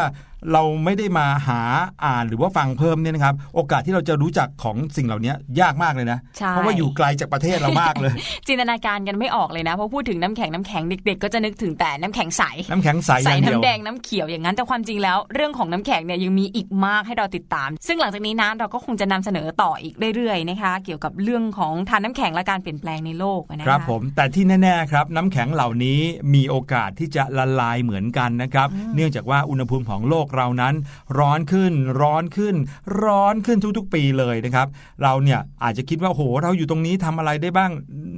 [0.53, 1.61] เราไม่ได้มาหา
[2.05, 8.13] อ่านหรือว่าฟังเพิ่มเนี่ยนะครับ โอกาสที่เราจะรู้จักของสิ่งเหล่านี้ยากมากเลยนะใช่เพราะว่าอยู่ไกลจากประเทศเรามากเลย
[8.47, 25.99] จินตนาการกันไม่ออกเลยนะเพราะพูดถึงน้ำแข็งน้ำแข็งเด็กๆก็จะนึกถึงแต่น้ำแข็งใสน้ำแข็งใสอใส่ย่างเดียวน้ำแดงน้ำเขียวอย่างนั้นแต่ความจริงแล้ว เรื่องของน้ำแข็งเนี่ยยังมีอีกมากให้เราติดตาม ซึ่งหลังจากนี้นะเราก็คงจะนำเสนอต่ออีกเรื่อยๆนะคะ เกี่ยวกับเรื่องของทานน้ำแข็งและการเปลี่ยนแปลงในโลกนะคะครับ ผมแต่ที่แน่ๆครับน้ำแข็งเหล่านี้
[26.33, 30.73] มีโอกาสที่จะละลายเหมือนกันนะครับ เนื่องจากว่าอุณหภูมิของโลกเรานั้น
[31.19, 32.55] ร้อนขึ้น ร้อนขึ้น
[33.03, 34.67] ร้อนขึ้นทุกๆ ปีเลยนะครับ
[35.03, 37.71] เราเนี่ยอาจจะคิดว่าโอ้โหเราอยู่ตรงนี้ทำอะไรได้บ้าง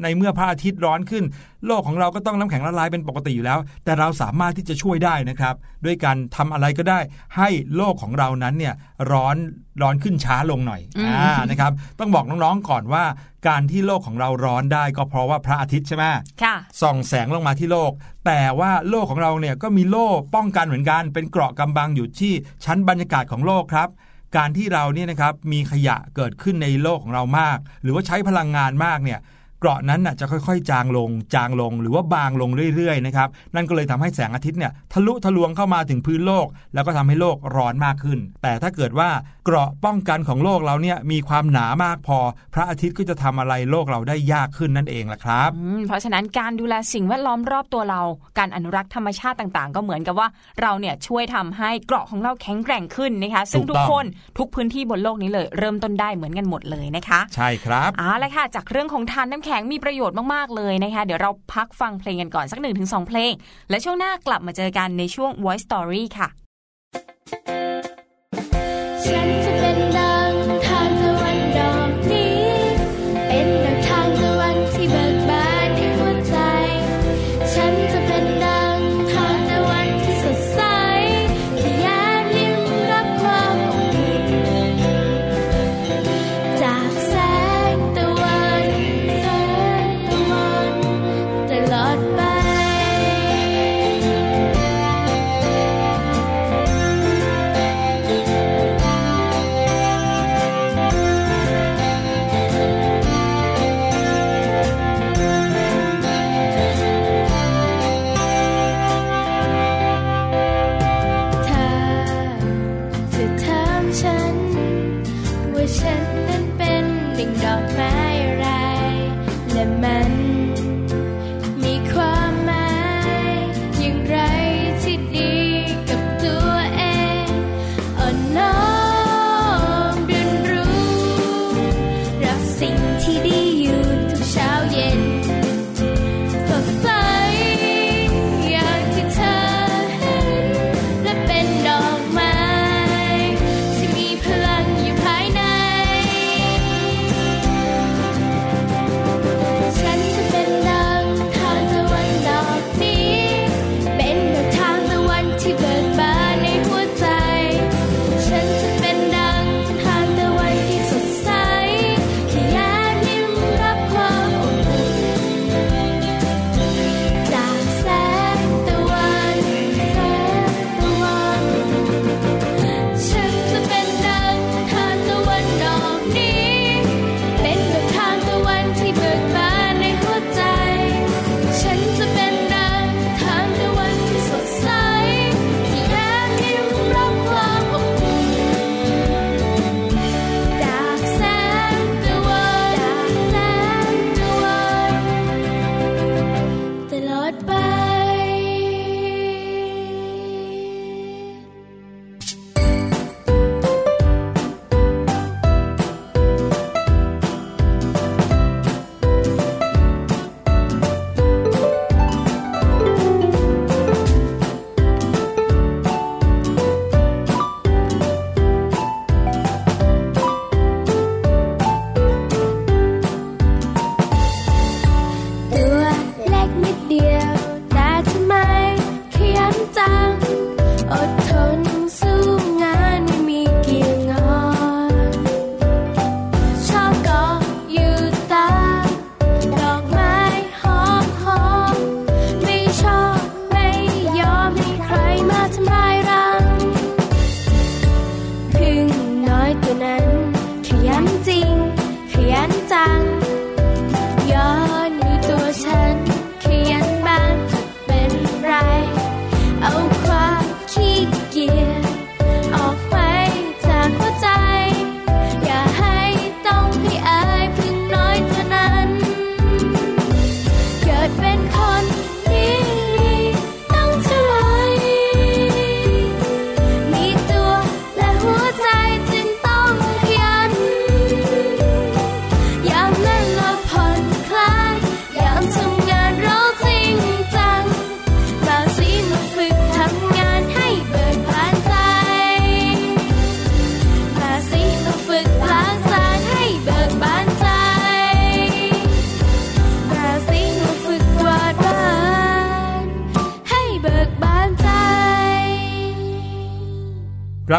[0.04, 1.23] ในเมื่อพระอาทิตย์ร้อนขึ้น
[1.67, 6.99] โลกของเราก็ต้องน้ำแข็งละลายเป็นปกติอยู่แล้ว แต่เราสามารถที่จะช่วยได้นะครับ ด้วยการทำอะไรก็ได้
[7.38, 8.73] ให้โลกของเรานั้นเนี่ย
[9.12, 9.36] ร้อน
[9.82, 13.04] ร้อนขึ้นช้าลงหน่อยอืมอ่านะครับ ต้องบอกน้องๆก่อนว่า
[13.48, 16.04] การที่โลกของเราร้อนได้ก็เพราะว่าพระอาทิตย์ใช่ไหม
[16.44, 17.92] ค่ะส่องแสงลงมาที่โลก
[18.26, 22.34] แต่ว่าโลกของเราเนี่ยก็มีโล่ป้องกันเหมือนกัน เป็นเกราะกำบังอยู่ที่
[22.66, 23.90] ชั้นบรรยากาศของโลกครับ
[24.38, 29.20] การที่เราเนี่ยนะครับมีขยะเกิดขึ้นในโลกของเรามาก หรือว่าใช้พลังงานมากเนี่ย
[29.63, 39.10] เกราะนั้นน่ะจะค่อยๆ จางลง จางลงหรือว่าบางลงเรื่อยๆนะครับนั่นก็เลยทำให้แสงอาทิตย์เนี่ยทะลุทะลวงเข้ามาถึงพื้นโลก แล้วก็ทำให้โลกร้อนมากขึ้น แต่ถ้าเกิดว่า
[39.45, 42.17] เกราะป้องกันของโลกเราเนี่ยมีความหนามากพอ
[42.54, 48.02] พระอาทิตย์ก็จะทำอะไรโลกเราได้ยากขึ้นนั่นเองล่ะครับอืมเพราะฉะนั้นการดูแลสิ่งแวดล้อมรอบตัวเรา
[48.39, 50.28] การอนุรักษ์ธรรมชาติต่างๆ ก็เหมือนกับว่า
[50.62, 54.06] เราเนี่ยช่วยทำให้เกราะของเราแข็งแกร่งขึ้นนะคะซึ่งถูทุกกต้องคน
[54.38, 63.32] ทุกพื้นที่บนโลกนี้เลย เริ่มต้นได้เหมือนกันหมดเลยนะคะ ใช่ครับเอาละค่ะจากเรื่องของทานน้ำแข็งมีประโยชน์มากๆเลยนะคะ เดี๋ยวเราพักฟังเพลงกันก่อนสักหนึ่งถึงสองเพลง
[63.70, 66.30] และช่วงหน้ากลับมาเจอกันในช่วง Voice Story ค่ะ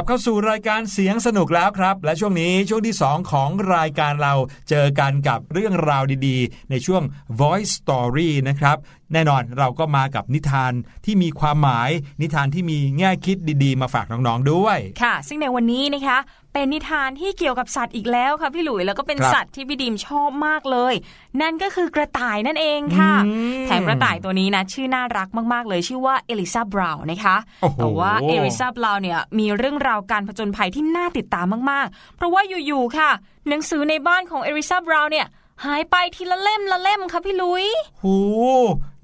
[0.05, 4.35] ลับเข้าสู่รายการเสียงสนุกแล้วครับ และช่วงนี้ช่วงที่ 2 ของรายการเรา
[4.69, 7.03] เจอกันกับเรื่องราวดีๆ ในช่วง
[7.41, 8.77] Voice Story นะครับ
[9.13, 10.73] แน่นอนเราก็มากับนิทาน
[11.05, 11.91] ที่มีความหมาย
[12.23, 16.19] นิทานที่มีแง่คิดดีๆ มาฝากน้องๆด้วย ค่ะ ซึ่งในวันนี้นะคะ
[16.55, 20.95] เป็นนิทานที่เกี่ยวกับสัตว์อีกแล้วค่ะพี่หลุยแล้วก็เป็นครับสัตว์ที่พี่ดิมชอบมากเลย
[21.41, 33.11] นั่นก็คือกระต่ายนั่นเองค่ะอืมแถมกระต่ายตัวนี้นะ ชื่อน่ารักมากๆเลย ชื่อว่าเอลิซาบราวน์นะคะโอ้โหแต่ว่าเอลิซาบราวน์เนี่ยมีเรื่องราวการผจญภัยที่น่าติดตามมากๆ เพราะว่าอยู่ๆค่ะ
[33.49, 35.27] หนังสือในบ้านของเอลิซาบราวน์เนี่ย
[35.65, 37.65] หายไปทีละเล่มละเล่มค่ะพี่ลุย
[38.03, 38.17] หู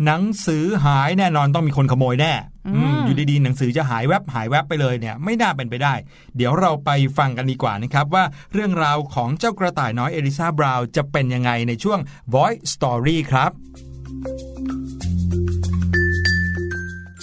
[0.05, 2.33] หนังสือหายแน่นอนต้องมีคนขโมยแน่
[2.69, 5.95] อืม อืมอยู่ดีๆหนังสือจะหายแวบหายแวบไปเลยเนี่ยไม่น่าเป็นไปได้
[6.37, 11.99] เดี๋ยวเราไปฟังกันดีกว่านะครับว่าเรื่องราวของเจ้ากระต่ายน้อยเอลิซาบราวน์จะเป็นยังไงในช่วง
[12.35, 13.51] Voice Story ครับ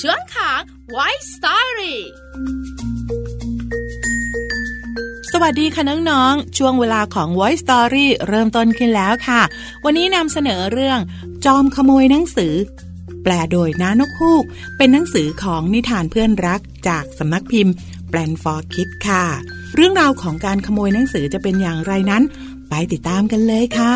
[0.02, 0.62] ช่วงของ
[0.98, 1.96] White Story
[5.32, 9.42] สวัสดีค่ะน้องๆ ช่วงเวลาของ Voice Story เริ่มต้นขึ้นแล้วค่ะ
[9.86, 11.00] วันนี้นำเสนอเรื่อง
[11.46, 12.54] จอมขโมยหนังสือ
[13.30, 14.44] แปลโดยน้านกฮูก
[14.78, 17.74] เป็นหนังสือของนิทานเพื่อนรักจากสำนักพิมพ์
[18.10, 19.24] แปลนฟอร์คิดค่ะ
[19.76, 22.24] เรื่องราวของการขโมยหนังสือจะเป็นอย่างไรนั้น
[22.70, 23.96] ไปติดตามกันเลยค่ะ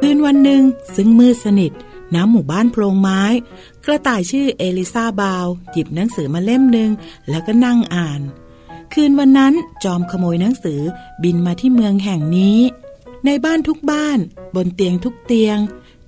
[0.00, 0.62] คืนวันหนึ่ง
[0.96, 1.72] ซึ่งมืดสนิท
[2.14, 3.22] น้ำหมู่บ้านโพรงไม้
[3.84, 6.90] กระต่ายชื่อเอลิซาบาว หยิบหนังสือมาเล่มหนึ่ง
[7.30, 8.22] แล้วก็นั่งอ่าน
[8.98, 9.54] คืนวันนั้น
[9.84, 10.80] จอมขโมยหนังสือ
[11.22, 12.58] บินมาที่เมืองแห่งนี้
[13.26, 14.18] ในบ้านทุกบ้าน
[14.56, 15.58] บนเตียงทุกเตียง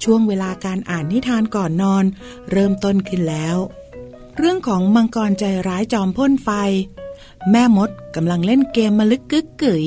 [0.02, 2.04] ช่วงเวลาการอ่านนิทานก่อนนอน
[2.50, 3.56] เริ่มต้นขึ้นแล้ว
[4.36, 6.50] เรื่องของมังกรใจร้ายจอมพ่นไฟ
[7.50, 9.86] แม่มดกำลังเล่นเกมมาลึกกึกกึ๋ย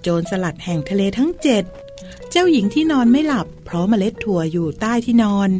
[0.00, 1.64] โจรสลัดแห่งทะเลทั้งเจ็ด
[2.30, 5.50] เจ้าหญิงที่นอนไม่หลับ เพราะเมล็ดถั่วอยู่ใต้ที่นอน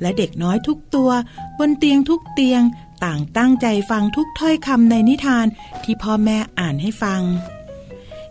[0.00, 1.10] และเด็กน้อยทุกตัว
[1.58, 2.62] บนเตียงทุกเตียง
[3.04, 5.46] ต่างตั้งใจฟังทุกถ้อยคำในนิทาน
[5.84, 7.22] ที่พ่อแม่อ่านให้ฟัง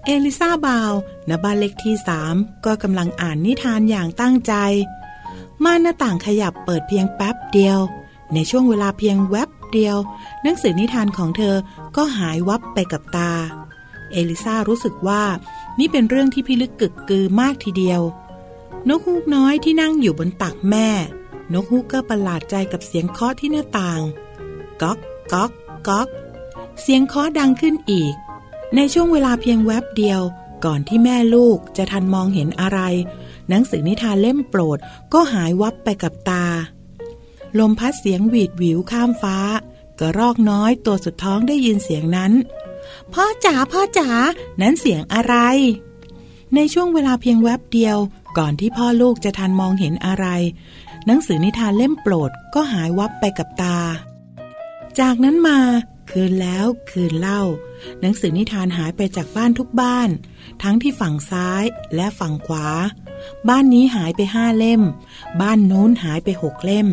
[0.06, 0.92] เอลิซาบาว
[1.30, 4.54] ณบ้านเล็กที่สามก็กำลังอ่านนิทานอย่างตั้งใจ
[5.64, 7.80] ม่านหน้าต่างขยับเปิดเพียงแป๊บเดียว
[8.34, 9.98] ในช่วงเวลาเพียงแวบเดียว
[10.44, 11.56] หนังสือนิทานของเธอ
[11.96, 13.32] ก็หายวับไปกับตา
[14.12, 15.24] เอลิซารู้สึกว่า
[15.80, 18.02] นี่เป็นเรื่องที่พิลึกกึกกือมากทีเดียว
[18.90, 20.90] นกฮูกน้อยที่นั่งอยู่บนตักแม่
[21.54, 24.02] นกฮูกก็ประหลาดใจกับเสียงเคาะที่หน้าต่าง
[24.82, 25.00] ก๊อก
[25.34, 25.52] ก๊อก
[25.88, 26.08] ก๊อก
[26.82, 28.14] เสียงคาะดังขึ้นอีก
[28.76, 30.22] ในช่วงเวลาเพียงแวบเดียว
[30.66, 32.80] ก่อนที่แม่ลูกจะทันมองเห็นอะไร
[33.50, 34.78] หนังสือนิทานเล่มโปรด
[35.14, 36.46] ก็หายวับไปกับตา
[37.60, 39.38] ลมพัดเสียงหวีดหวิวข้ามฟ้า
[40.00, 42.32] กระรอกน้อยตัวสุดท้องได้ยินเสียงนั้น
[43.14, 44.10] พ่อจ๋าพ่อจ๋า
[44.62, 45.36] นั้นเสียงอะไร
[46.56, 47.98] ในช่วงเวลาเพียงแวบเดียว
[48.38, 50.26] ก่อนที่พ่อลูกจะทันมองเห็นอะไร
[51.06, 53.78] หนังสือนิทานเล่มโปรดก็หายวับไปกับตา
[55.00, 55.60] จากนั้นมา
[56.12, 57.42] คืนแล้วคืนเล่า
[58.02, 60.10] หนังสือนิทานหายไปจากบ้านทุกบ้าน
[60.64, 61.64] ทั้งที่ฝั่งซ้าย
[61.96, 62.68] และฝั่งขวา
[63.50, 64.82] บ้านนี้หายไปห้าเล่ม
[65.42, 66.88] บ้านโน้นหายไปหกเล่ม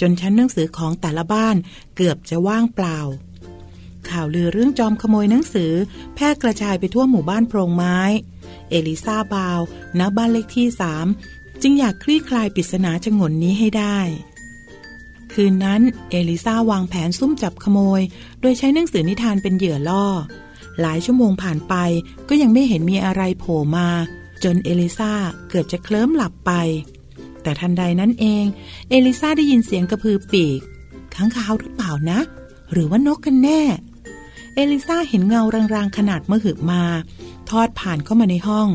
[0.00, 1.56] จนชั้นหนังสือของแต่ละบ้าน
[1.96, 2.98] เกือบจะว่างเปล่า
[4.08, 5.72] ข่าวลือเรื่องจอมขโมยหนังสือ
[6.14, 8.00] แพร่กระจายไปทั่วหมู่บ้านโพรงไม้
[8.70, 9.60] เอลิซาบาว
[9.98, 11.06] ณบ้านเลขที่สาม
[11.62, 13.98] จึงอยากคลี่คลายปริศนาชงนนี้ให้ได้
[15.32, 18.00] คืนนั้นเอลิซาวางแผนซุ่มจับขโมย
[18.40, 20.06] โดยใช้หนังสือนิทานเป็นเหยื่อล่อ
[20.80, 21.74] หลายชั่วโมงผ่านไป
[22.28, 23.88] ก็ยังไม่เห็นมีอะไรโผล่มา
[24.44, 25.12] จนเอลิซา
[25.48, 26.52] เกือบจะเคลิ้มหลับไป
[27.42, 28.44] แต่ทันใดนั้นเอง
[28.90, 30.60] เอลิซาได้ยินเสียงกระพือปีก
[31.14, 32.18] ข้างคาวหรือเปล่านะ
[32.72, 33.62] หรือว่านกกันแน่
[34.54, 35.42] เอลิซาเห็นเงา
[35.74, 36.82] รางๆขนาดมหึมา
[37.50, 38.68] ทอดผ่านเข้ามาในห้อง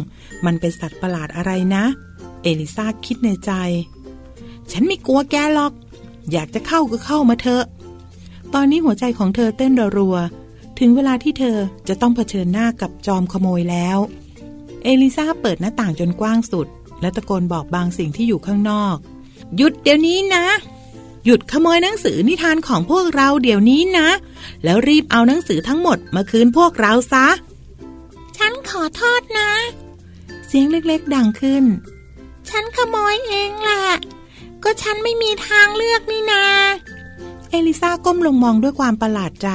[0.46, 1.86] มันเป็นสัตว์ประหลาดอะไรนะ
[2.44, 3.52] เอลิซาคิดในใจ
[4.72, 5.74] ฉันไม่กลัวแกหรอก
[6.32, 7.64] อยากจะเข้าก็เข้ามาเถอะ
[8.54, 11.58] ตอนนี้หัวใจของเธอเต้นรัวๆถึงเวลาที่เธอ
[11.88, 13.98] จะต้องเผชิญหน้ากับจอมขโมยแล้ว
[14.84, 16.68] เอลิซาเปิดหน้าต่างจนกว้างสุด
[17.02, 18.96] และตะโกนบอกบางสิ่งที่อยู่ข้างนอก
[19.58, 20.46] หยุดเดี๋ยวนี้นะ
[21.26, 24.10] หยุดขโมยหนังสือนิทานของพวกเราเดี๋ยวนี้นะ
[24.64, 27.28] แล้วรีบเอาหนังสือทั้งหมดมาคืนพวกเราซะ
[28.38, 29.52] ฉันขอโทษนะ
[30.48, 31.64] เสียงเล็กๆดังขึ้น
[32.50, 33.86] ฉันขโมยเองแหละ
[34.64, 36.44] ก็ฉันไม่มีทางเลือกนี่นา
[37.52, 39.50] เอลิซาก้มลงมองด้วยความประหลาดใจ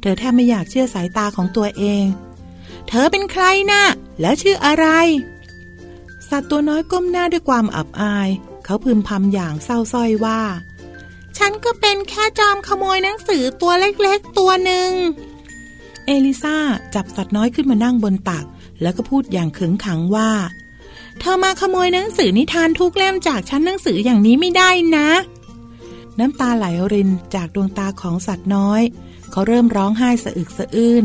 [0.00, 2.04] เธอแทบไม่อยากเชื่อสายตาของตัวเอง
[2.88, 3.84] เธอเป็นใครนะ่ะ
[4.20, 4.86] แล้วชื่ออะไร
[6.28, 8.28] สัตว์ตัวน้อยก้มหน้าด้วยความอับอาย
[8.64, 10.40] เขาพึมพำอย่างเศร้าส้อยว่า
[11.38, 14.90] ฉันก็เป็นแค่จอมขโมยหนังสือตัวเล็กๆตัวหนึ่ง
[16.06, 16.56] เอลิซา
[16.94, 18.44] จับสัตว์น้อยขึ้นมานั่งบนตัก
[18.82, 20.30] แล้วก็พูดอย่างขึงขังว่า
[21.20, 25.08] เธอมาขโมยหนังสือนิทานทุกเล่มจากชั้นหนังสืออย่างนี้ไม่ได้นะ
[26.18, 28.82] น้ำตาไหลรินจากดวงตาของสัตว์น้อย
[29.30, 31.04] เขาเริ่มร้องไห้สะอึกสะอื้น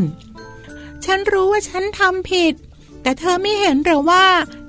[1.04, 2.54] ฉันรู้ว่าฉันทำผิด
[3.02, 4.24] แต่เธอไม่เห็นหรือว่า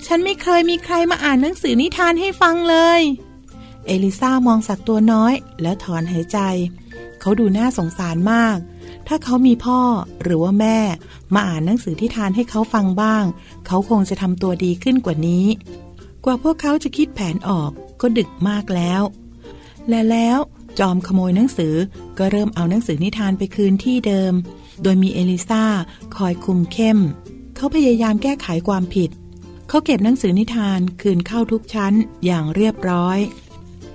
[0.06, 3.02] ฉันไม่เคยมีใครมาอ่านหนังสือนิทานให้ฟังเลย
[3.86, 6.40] เอลิซามองสัตว์ตัวน้อย แล้วถอนหายใจ
[7.20, 8.58] เขาดูน่าสงสารมาก
[9.08, 9.80] ถ้าเขามีพ่อ
[10.24, 10.78] หรือว่าแม่
[11.34, 13.24] มาอ่านหนังสือที่ทานให้เขาฟังบ้าง
[13.68, 15.46] เขาคงจะทำตัวดีขึ้นกว่านี้
[16.26, 19.02] กว่าพวกเขาจะคิดแผนออกก็ดึกมากแล้ว
[19.90, 20.38] และแล้ว
[20.80, 21.76] จอมขโมยหนังสือ
[22.18, 24.34] ก็เริ่มเอาหนังสือนิทานไปคืนที่เดิม
[24.84, 25.64] โดยมีเอลิซา
[26.16, 27.00] คอยคุมเข้ม
[27.56, 29.10] เขาพยายามแก้ไขความผิด
[29.70, 31.94] เขาเก็บหนังสือนิทานคืนเข้าทุกชั้น
[32.26, 33.18] อย่างเรียบร้อย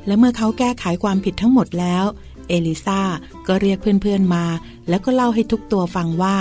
[0.06, 2.04] และเมื่อเขาแก้ไขความผิดทั้งหมดแล้ว
[2.48, 3.00] เอลิซา
[3.46, 4.44] ก็เรียกเพื่อนๆมา
[4.88, 6.36] แล้วก็เล่าให้ทุกตัวฟังว่า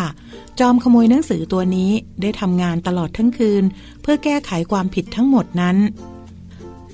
[0.60, 1.92] จอมขโมยหนังสือตัวนี้
[2.22, 3.64] ได้ทำงานตลอดทั้งคืน
[4.02, 5.78] เพื่อแก้ไขความผิดทั้งหมดนั้น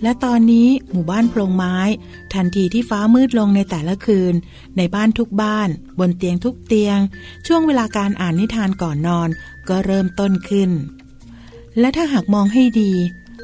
[0.03, 1.78] และตอนนี้หมู่บ้านโพรงไม้
[2.34, 4.34] ทันทีที่ฟ้ามืดลงในแต่ละคืน
[4.78, 6.99] ในบ้านทุกบ้าน บนเตียงทุกเตียง
[7.47, 9.30] ช่วงเวลาการอ่านนิทานก่อนนอน
[9.70, 10.72] ก็เริ่มต้นขึ้น
[11.80, 12.91] และถ้าหากมองให้ดี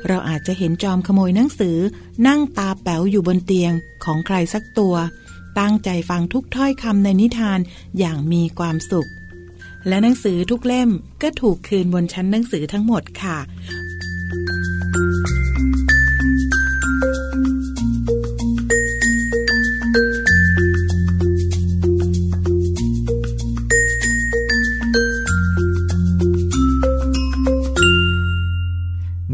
[0.08, 1.78] เราอาจจะเห็นจอมขโมยหนังสือ
[2.28, 3.72] นั่งตาแป๋วอยู่บนเตียง
[4.04, 4.96] ของใครสักตัว
[5.60, 7.60] ตั้งใจฟังทุกถ้อยคำในนิทาน
[8.00, 9.10] อย่างมีความสุข
[9.88, 10.90] และหนังสือทุกเล่ม
[11.22, 13.38] ก็ถูกคืนบนชั้นหนังสือทั้งหมดค่ะ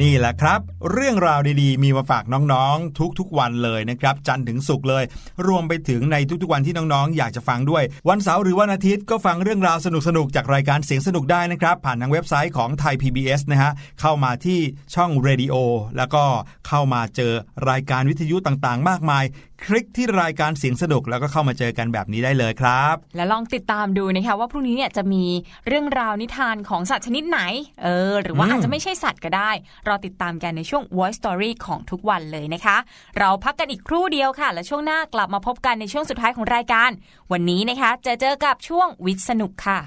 [0.09, 0.59] นี่แหละครับ
[0.91, 5.03] เรื่องราวดีๆ มีมาฝากน้องๆ ทุกๆวันเลยนะครับ จันทร์ถึงศุกร์เลย
[5.47, 9.87] รวมไปถึงในทุกๆวันที่น้องๆ อยากจะฟังด้วย วันเสาร์หรือวันอาทิตย์ก็ฟังเรื่องราวส
[10.17, 14.59] นุกๆ จากรายการเสียงสนุกได้นะครับ ผ่านทางเว็บไซต์ของไทย PBS นะฮะ เข้ามาที่
[14.95, 15.55] ช่องเรดิโอ
[15.97, 16.23] แล้วก็
[16.67, 17.33] เข้ามาเจอ
[17.69, 19.23] รายการวิทยุต่างๆ มากมาย
[19.65, 25.23] คลิกที่รายการเสียงสนุกแล้วก็เข้ามาเจอกันแบบนี้ได้เลยครับ และลองติดตามดูนะคะว่าพรุ่งนี้เนี่ยจะมี
[25.67, 27.39] เรื่องราวนิทานของสัตว์ชนิดไหน
[27.83, 29.51] เออ หรือว่าอืมอาจจะไม่ใช่สัตว์ก็ได้
[29.87, 32.77] รอติดตามกันในช่วง Voice Story ของทุกวันเลยนะคะ
[33.19, 36.89] เราพักกันอีกครู่เดียวค่ะ และช่วงหน้ากลับมาพบกันในช่วงสุดท้ายของรายการ
[37.31, 39.79] วันนี้นะคะจะเจอกับช่วงวิทย์สนุกค่ะ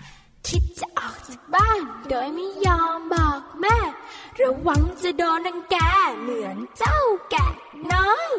[0.49, 3.79] คิดจะออกจากบ้าน โดยไม่ยอมบอกแม่
[4.41, 5.77] ระวังจะโดนรังแก
[6.21, 6.99] เหมือนเจ้า
[7.31, 7.49] แกะ
[7.93, 8.31] น้อย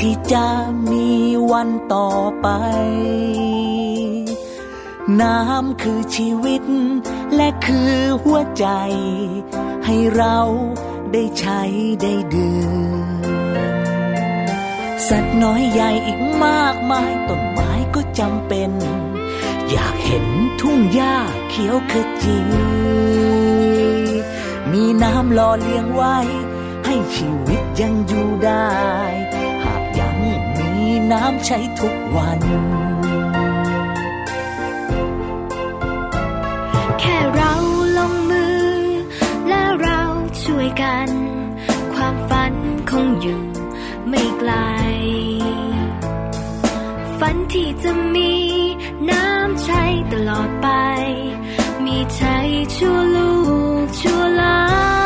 [0.00, 0.46] ที่จะ
[0.90, 1.08] มี
[1.52, 2.08] วันต่อ
[2.40, 2.48] ไป
[5.20, 6.62] น้ำคือชีวิต
[7.36, 7.92] และคือ
[8.24, 8.66] หัวใจ
[9.84, 10.38] ให้เรา
[11.12, 11.60] ได้ใช้
[12.02, 12.72] ได้ดื่ม
[15.08, 18.70] สัตว์น้อยใหญ่อีกมากมายต้นไม้ก็จำเป็น
[19.70, 20.26] อยากเห็น
[20.60, 21.16] ทุ่งหญ้า
[21.50, 21.92] เขียวข
[22.22, 22.38] จี
[24.72, 26.16] มีน้ำหล่อเลี้ยงไว้
[26.86, 28.68] ให้ชีวิตยังอยู่ได้
[31.12, 32.40] น้ำใช้ทุกวัน
[37.00, 37.54] แค่เรา
[37.98, 38.66] ลงมือ
[39.48, 40.02] และเรา
[40.44, 41.08] ช่วยกัน
[41.94, 42.54] ความฝัน
[42.90, 43.42] คงอยู่
[44.08, 44.52] ไม่ไกล
[47.18, 48.32] ฝันที่จะมี
[49.10, 50.68] น้ำใช้ตลอดไป
[51.84, 52.36] มีใช้
[52.76, 53.32] ชั่วลู
[53.84, 54.58] กชั่วหลา
[54.96, 54.97] น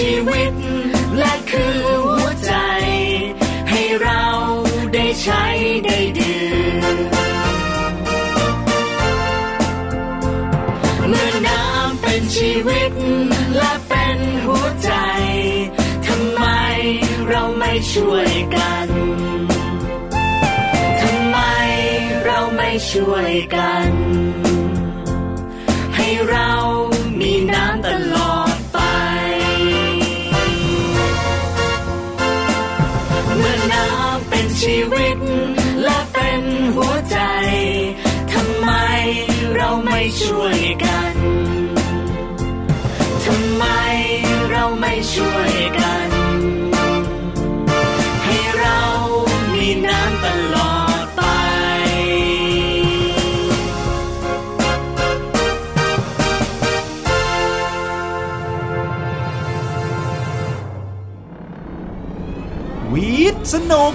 [0.00, 0.54] ชีวิต
[1.18, 1.76] และคือ
[2.06, 2.52] หัวใจ
[3.70, 4.24] ให้เรา
[4.94, 5.44] ได้ใช้
[5.84, 6.44] ได้ดื่
[6.94, 6.96] ม
[11.08, 12.92] เมื่อน้ำเป็นชีวิต
[13.56, 14.92] และเป็นหัวใจ
[16.06, 16.44] ทำไม
[17.28, 18.88] เราไม่ช่วยกัน
[21.00, 21.38] ทำไม
[22.24, 23.99] เราไม่ช่วยกัน
[40.22, 41.16] ช่วยกัน
[43.24, 43.64] ทำไม
[44.50, 46.08] เราไม่ช่วยกัน
[48.24, 48.80] ให้เรา
[49.52, 51.22] มีน้ำตลอดไป
[62.92, 63.92] วีดสนุก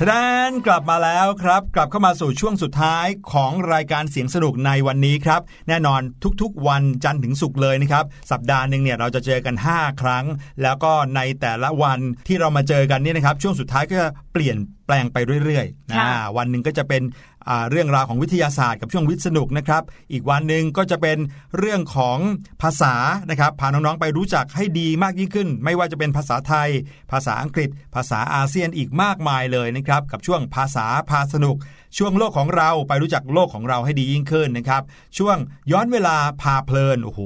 [0.00, 6.00] ทะดานกลับมาแล้วครับ กลับเข้ามาสู่ช่วงสุดท้ายของรายการเสียงสนุกในวันนี้ครับ แน่นอน
[6.42, 10.24] ทุกๆ วันจันทร์ถึงศุกร์เลยนะครับ สัปดาห์หนึ่งเนี่ยเราจะเจอกัน 5 ครั้ง
[10.62, 17.33] แล้วก็ในแต่ละวันที่เรามาเจอกันเนี่ยนะครับ ช่วงสุดท้ายก็จะเปลี่ยนแปลงไปเรื่อยๆค่ะอ่าวันหนึ่งก็จะเป็นอ่า
[17.70, 19.82] เรื่องราวของวิทยาศาสตร์กับช่วงวิทย์สนุกนะครับ
[20.12, 21.18] อีกวันหนึ่งก็จะเป็น
[21.58, 22.18] เรื่องของ
[22.62, 22.94] ภาษา
[23.30, 26.70] นะครับพาน้องๆไปรู้จักให้ดีมากยิ่งขึ้น ไม่ว่าจะเป็นภาษาไทย
[27.12, 31.56] ภาษาอังกฤษ ภาษาอาเซียนอีกมากมายเลยนะครับกับช่วงภาษาพาสนุก
[31.98, 34.82] ช่วงโลกของเราไปรู้จักโลกของเราให้ดียิ่งขึ้นนะครับ
[35.18, 35.36] ช่วง
[35.72, 37.20] ย้อนเวลาพาเพลินโอ้โห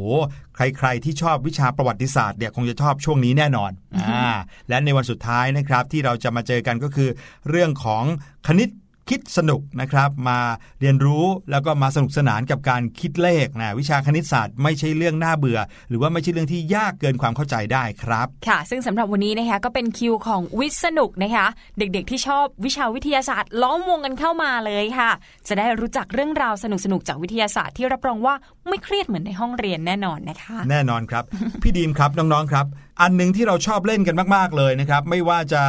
[0.56, 4.28] ใคร ๆ ที่ชอบวิชาประวัติศาสตร์เนี่ยคงจะชอบช่วงนี้แน่นอนอ่า
[4.68, 7.08] และในวันสุดท้ายนะครับที่เราจะมาเจอกันก็คือ
[7.50, 8.04] เรื่องของ
[8.46, 8.68] คณิต
[9.09, 10.38] คิดสนุกนะครับมา
[10.80, 21.46] เรียนรู้แล้วก็มาสนุกสนานกับการคิดเลขนะวิชาคณิตศาสตร์ไม่ใช่เรื่องน่าเบื่อ หรือว่าไม่ใช่เรื่องที่ยากเกินความเข้าใจได้ครับ ค่ะ ซึ่งสำหรับวันนี้นะคะก็เป็นคิวของวิทย์สนุกนะคะ
[21.78, 25.11] เด็กๆที่ชอบวิชาวิทยาศาสตร์ล้อมวงกันเข้ามาเลยค่ะ
[25.48, 28.34] จะได้รู้จักเรื่องราวสนุกๆจากวิทยาศาสตร์ที่รับรองว่า
[28.70, 31.24] ไม่เครียดเหมือนในห้องเรียนแน่นอนนะคะ แน่นอนครับ
[31.62, 32.66] พี่ดีมครับน้องๆครับ
[33.02, 35.62] อันหนึ่งที่เราชอบเล่นกันมากๆเลยนะครับ ไม่ว่าจะ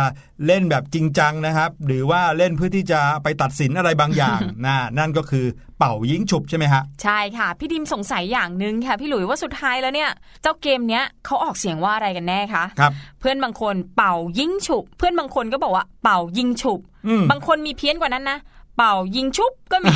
[0.45, 5.45] เล่นแบบจริงจังนะครับ หรือว่าเล่นเพื่อที่จะไปตัดสินอะไรบางอย่างนะนั่นก็คือ
[5.77, 10.09] เป่ายิงฉุบใช่ไหมฮะใช่ค่ะ พี่ดิมสงสัยอย่างหนึ่งค่ะ พี่หลุยว่าสุดท้ายแล้วเนี่ย
[10.41, 18.37] เจ้าเกมเนี้ยเขาออกเสียงว่าอะไรกันแน่คะครับ เพื่อนบางคนเป่ายิงฉุบ เพื่อนบางคนก็บอกว่าเป่ายิงฉุบอืมบางคนมีเพี้ยนกว่านั้นนะ
[18.79, 19.95] เป่ายิงชุบก็มี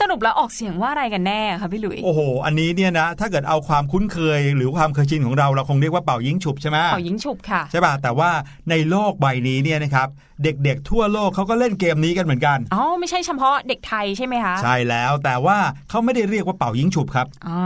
[0.00, 8.30] สรุปแล้วออกเสียงว่าอะไรกันแน่คะพี่หลุย โอ้โห อันนี้เนี่ยนะ ถ้าเกิดเอาความคุ้นเคย หรือความเคยชินของเราเราคงเรียกว่าเป่ายิงฉุบใช่ไหมเป่ายิงฉุบค่ะ ใช่ป่ะ แต่ว่า
[8.70, 10.08] ในโลกใบนี้เนี่ยนะครับ
[10.42, 15.58] เด็กๆ ทั่วโลกเขาก็เล่นเกมนี้กันเหมือนกันอ๋อไม่ใช่เฉพาะเด็กไทยใช่ไหมคะ ใช่แล้วแต่ว่า
[15.90, 17.62] เขาไม่ได้เรียกว่าเป่ายิงฉุบครับอ่า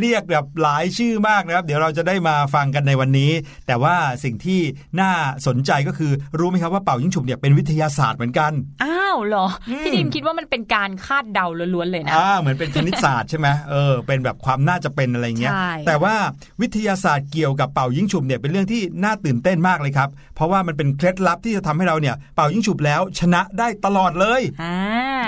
[0.00, 3.32] เรียกแบบหลายชื่อมากนะครับ เดี๋ยวเราจะได้มาฟังกันในวันนี้
[3.66, 3.94] แต่ว่า
[4.24, 4.60] สิ่งที่
[5.00, 5.12] น่า
[5.46, 8.52] สนใจก็คือรู้ไหมครับว่าเป่ายิงฉุบเนี่ยเป็นวิทยาศาสตร์เหมือนกัน
[8.84, 16.14] อ้าวเหรออืมพี่ดิมคิดว่ามันเป็นการคาดเดาล้วนๆเลยนะอ่าเหมือนเป็นคณิตศาสตร์ใช่ไหมเออเป็นแบบความน่าจะเป็นอะไรเงี้ยใช่แต่ว่า
[16.60, 24.76] วิทยาศาสตร์เกี่ยวกับเป่ายิงฉุบเนี่ยเป็นเรื่องที่น่าตื่นเต้นมากเลยครับ เพราะว่ามันเป็นเคล็ดลับที่จะทำให้เราเนี่ยเป่ายิงฉุบแล้วชนะได้ตลอดเลยอ่า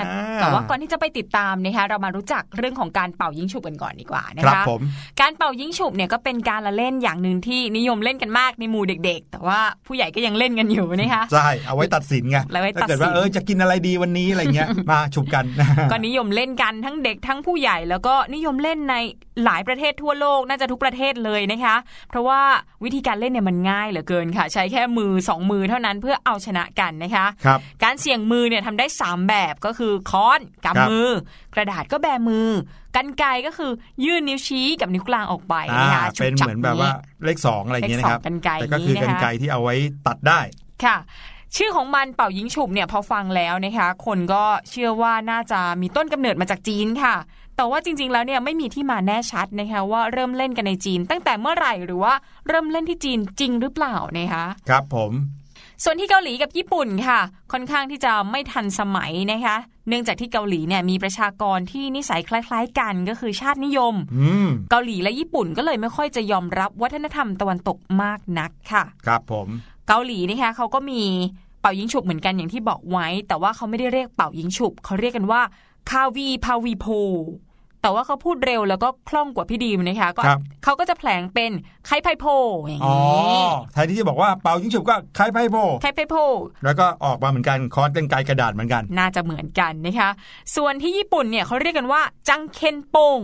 [0.07, 4.81] อ่าแต่ว่าก่อนที่จะไปติดตามนะคะเรามารู้จักเรื่องของการเป่ายิงฉุบกันก่อนดีกว่านะครัคะบผม
[5.21, 15.45] การเป่ายิงฉุบเนี่ยก็เป็นการละเล่นอย่างหนึ่งที่นิยมเล่นกันมากในหมู่เด็ก ๆ แต่ว่าผู้ใหญ่ก็ยังเล่นกันอยู่นะคะใช่เอาไว้ตัดสินไงเอาไว้ตัดสินถ้าเกิดว่าเออจะกินอะไรดีวันนี้อะไรเงี้ยมาฉุบกัน
[15.91, 18.95] ก็นิยมเล่นกันทั้งเด็กทั้งผู้ใหญ่แล้วก็นิยมเล่นใน
[19.45, 21.75] หลายประเทศทั่วโลกน่าจะทุกประเทศเลยนะคะ
[22.09, 22.41] เพราะว่า
[22.83, 31.09] วิธีการเล่นเนี่ยมันง่ายเหลือเกินค่ะ ใช้แค่มือสองมือเท่านั้นเพื่อเอาชนะกันนะคะครับการเสี่ยงมือเนี่ยทำได้ 3 แบบก็คือค้อนครับกำมือ
[31.55, 32.49] กระดาษก็แบมือ
[32.95, 33.71] กันไกรก็คือ
[34.05, 36.91] ยื่นนิ้วชี้กับนิ้วกลางออกไปอ่านะคะเป็นฉุเหมือนแบบว่า
[37.25, 39.75] เลขสองอะไรอย่างเงี้ยนะครับเลขสองกรรไกรแต่ก็คือนี้นะคะกันไกรที่เอาไว้
[40.07, 40.39] ตัดได้
[40.83, 40.97] ค่ะ
[41.55, 47.15] ชื่อของมันเป่ายิงฉุบเนี่ยพอฟังแล้วนะคะคนก็เชื่อว่าน่าจะมีต้นกำเนิดมาจากจีนค่ะ
[47.57, 52.13] แต่ว่าจริง ๆ แล้วเนี่ยไม่มีที่มาแน่ชัดนะคะว่าเริ่มเล่นกันในจีน ตั้งแต่เมื่อไหร่หรือว่า
[52.47, 55.11] เริ่มเล่นที่จีนจริงหรือเปล่านะคะครับผม
[55.83, 57.19] ส่วนที่เกาหลีกับญี่ปุ่นค่ะ
[57.51, 59.57] ค่อนข้างที่จะไม่ทันสมัยนะคะ
[59.87, 69.47] เนื่องจากที่เกาหลีเนี่ยมีประชากรที่นิสัยคล้ายๆกันก็คือชาตินิยมอืมเกาหลีและญี่ปุ่นก็เลยไม่ค่อยจะยอมรับวัฒนธรรมตะวันตกมากนักค่ะ ครับผม
[69.87, 71.01] เกาหลีนะคะเขาก็มี
[71.61, 75.41] เป่ายิงฉุบเหมือนกันอย่างที่บอกไว้ แต่ว่าเขาไม่ได้เรียกเป่ายิงฉุบเขาเรียกกันว่า
[75.89, 76.85] คาวีพาวีโพ
[77.83, 81.51] แต่ว่าเขาพูดเร็วแล้วก็คล่องกว่าพี่ดีมนะคะก็ครับเขาก็จะแผลงเป็น
[81.85, 82.25] ไคไพโพ
[82.67, 82.97] อย่างอ๋อ
[83.33, 86.15] นี้แทนที่จะบอกว่าเป่ายิงฉุบก็คล้ายไพ่โพไคไพโพ
[86.65, 90.09] แล้วก็ออกมาเหมือนกันค้อนกันไกรกระดาษเหมือนกัน น่าจะเหมือนกันนะคะ
[90.55, 93.21] ส่วนที่ญี่ปุ่นเนี่ยเขาเรียกกันว่า จังเคนโปง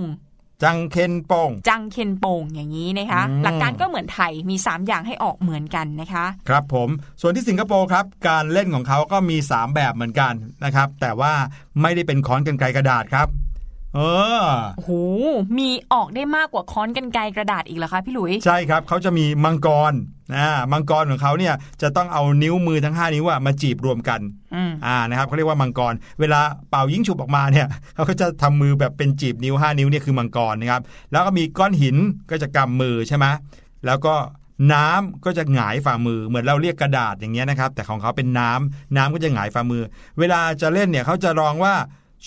[0.64, 6.90] จังเคนโปงจังเคนโปงอย่างนี้นะคะอืมหลักการก็เหมือนไทยมี 3 อย่างให้ออกเหมือนกันนะคะ ครับผม
[7.22, 10.34] ส่วนที่สิงคโปร์ครับ การเล่นของเขาก็มี 3 แบบเหมือนกัน
[10.66, 11.34] นะครับ แต่ว่า
[11.82, 13.28] ไม่ได้เป็นค้อนกันไกรกระดาษครับ
[13.96, 14.00] เอ
[14.44, 14.92] อโอ้โห
[15.58, 19.94] มีออกได้มากกว่าค้อนกันไกรกระดาษอีกเหรอคะพี่หลุย ใช่ครับเขาจะมีมังกร
[20.38, 24.20] อ่ามังกรของเขาเนี่ยจะต้องเอานิ้วมือทั้ง 5 นิ้วอะมาจีบรวมกัน
[24.56, 30.82] อืมอ่านะครับเขาเรียกว่ามังกร เวลาเป่ายิงฉุบออกมาเนี่ยเขาก็จะทำมือแบบเป็นจีบนิ้ว 5 นิ้วเนี่ยคือมังกรนะครับ
[31.12, 31.98] แล้วก็มีก้อนหิน
[32.32, 33.26] ก็จะกำมือใช่ไหม
[33.86, 34.16] แล้วก็
[34.74, 39.84] น้ำก็จะหงายฝ่ามือเหมือนเราเรียกกระดาษอย่างเงี้ยนะครับ แต่ของเขาเป็นน้ำน้ำก็จะหงายฝ่ามือ
[40.20, 41.74] เวลาจะเล่นเนี่ยเขาจะร้องว่า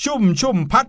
[0.03, 0.87] ชุ่มชุ่มพัด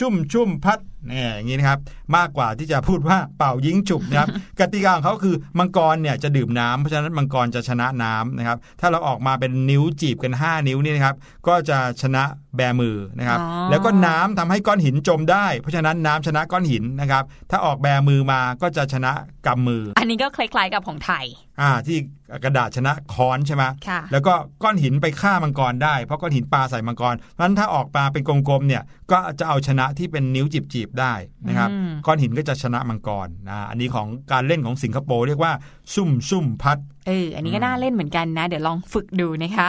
[0.00, 0.80] ชุ่มชุ่มพัด
[1.10, 1.78] นี่ยอย่างนี้นะครับ
[2.16, 4.28] มากกว่าที่จะพูดว่าเป่ายิงฉุบนะครับ
[4.60, 11.16] กติกาของเขาคือมังกรเนี่ยจะดื่มน้ำเพราะฉะนั้นมังกรจะชนะน้ำนะครับถ้าเราออกมาเป็นนิ้วจีบกัน 5 นิ้วนี่นะครับ
[11.48, 12.22] ก็จะชนะ
[12.56, 19.12] แบมือนะครับอ๋อแล้วก็น้ำทำให้ก้อนหินจมได้ เพราะฉะนั้นน้ำชนะก้อนหินนะครับถ้าออกแบมือมาก็จะชนะ
[19.46, 21.24] กำมือ อันนี้ก็คล้ายๆกับของไทย
[21.60, 21.98] อ่าที่
[22.44, 31.14] กระดาษชนะค้อนใช่ไหมค่ะแล้วก็ก้อนหินไปฆ่ามังกรได้เพราะก้อนหินปลาใส่มังกรเพราะฉะนั้นถ้าออกมาเป็นกลมๆเนี่ยก็จะเอาชนะที่เป็นนิ้วจีบๆได้
[31.48, 35.52] นะครับอืมก้อนหินก็จะชนะมังกรนะอันนี้ของการเล่นของสิงคโปร์เรียกว่า
[35.94, 39.68] ซุ่มซุ่มพัดเอออันนี้ก็น่าเล่นเหมือนกันนะ เดี๋ยวลองฝึกดูนะคะ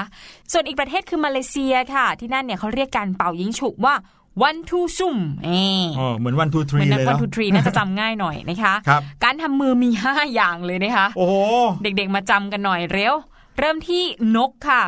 [0.52, 3.96] ส่วนอีกประเทศคือมาเลเซียค่ะ ที่นั่นเนี่ยเขาเรียกการเป่ายิงฉุบว่า
[4.48, 5.50] one two ซุ่มเอ
[5.82, 11.36] ออ๋อเหมือนวันทูทเหรีมือนนัเลยวันเนาะทูทรีน่าจะจำง่ายหน่อยนะคะครับการทำมือมี 5 อย่างเลยนะคะ โอ้โห
[11.84, 13.14] เด็กๆมาจำกันหน่อยเร็ว
[13.60, 14.04] เริ่มที่
[14.36, 14.84] นกค่ะ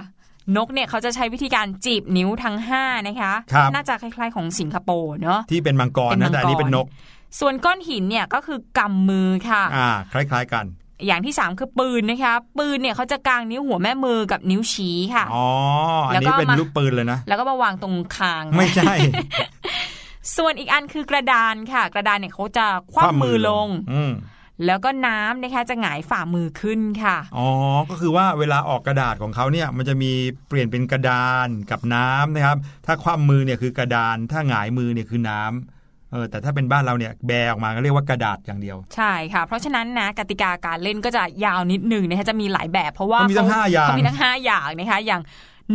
[0.57, 6.87] นกเนี่ยเขาจะใช้วิธีการจีบนิ้วทั้ง5นะคะครับน่าจะคล้าย ๆ ของสิงคโปร์เนาะที่เป็นมังกรเป็นมันะงกรแต่อันนี้เป็นนก
[7.39, 10.65] ส่วนก้อนหินเนี่ยก็คือกำมือค่ะอ่าคล้าย ๆ กัน
[11.05, 15.47] อย่างที่ 3 คือปืนนะคะปืนเนี่ยเขาจะกางนิ้วหัวแม่มือกับนิ้วชี้ค่ะอ๋อ
[16.09, 18.93] อันแล้วนี้ก็เป็นมาลูกปืนเลยนะ แล้วก็มาวางตรงคาง ไม่ใช่
[20.37, 24.11] ส่วนอีกอันคือกระดานค่ะ กระดานเนี่ยเขาจะคว่ำมือลง อืม
[24.65, 27.47] แล้วก็น้ำนะคะจะหงายฝ่ามือขึ้นค่ะ อ๋อ
[27.89, 30.11] ก็คือว่าเวลาออกกระดาษของเขาเนี่ยมันจะมี
[30.47, 45.21] เปลี่ยนเป็นกระดานกับน้ำนะครับ ถ้าคว่ำมือเนี่ยคือกระดาน ถ้าหงายมือเนี่ยคือน้ำเออแต่ถ้าเป็นบ้านเราเนี่ยแบออกมาก็เรียกว่ากระดาษอย่างเดียว ใช่ค่ะ เพราะฉะนั้นนะกติกาการเล่นก็จะยาวนิดหนึ่งนะคะจะมีหลายแบบเพราะว่ามันมีตั้งเขห้าอย่างเขามีทั้งห้าอย่างนะคะอย่าง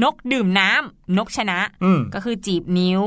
[0.03, 3.03] นกดื่มน้ำนกชนะอืมก็คือจีบนิ้ว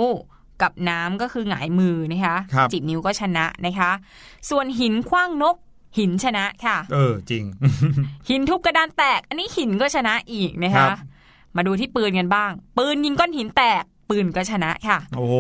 [0.62, 3.92] กับน้ำก็คือหงายมือนะคะครับจีบนิ้วก็ชนะนะคะ
[4.50, 5.56] ส่วนหินคว้างนก
[5.98, 7.44] หินชนะค่ะ เออจริง
[8.30, 10.98] หินทุบกระดานแตก อันนี้หินก็ชนะอีกนะครัคะบ
[11.56, 15.36] มาดูที่ปืนกันบ้าง ปืนยิงก้อนหินแตก ปืนก็ชนะค่ะ โอ้โห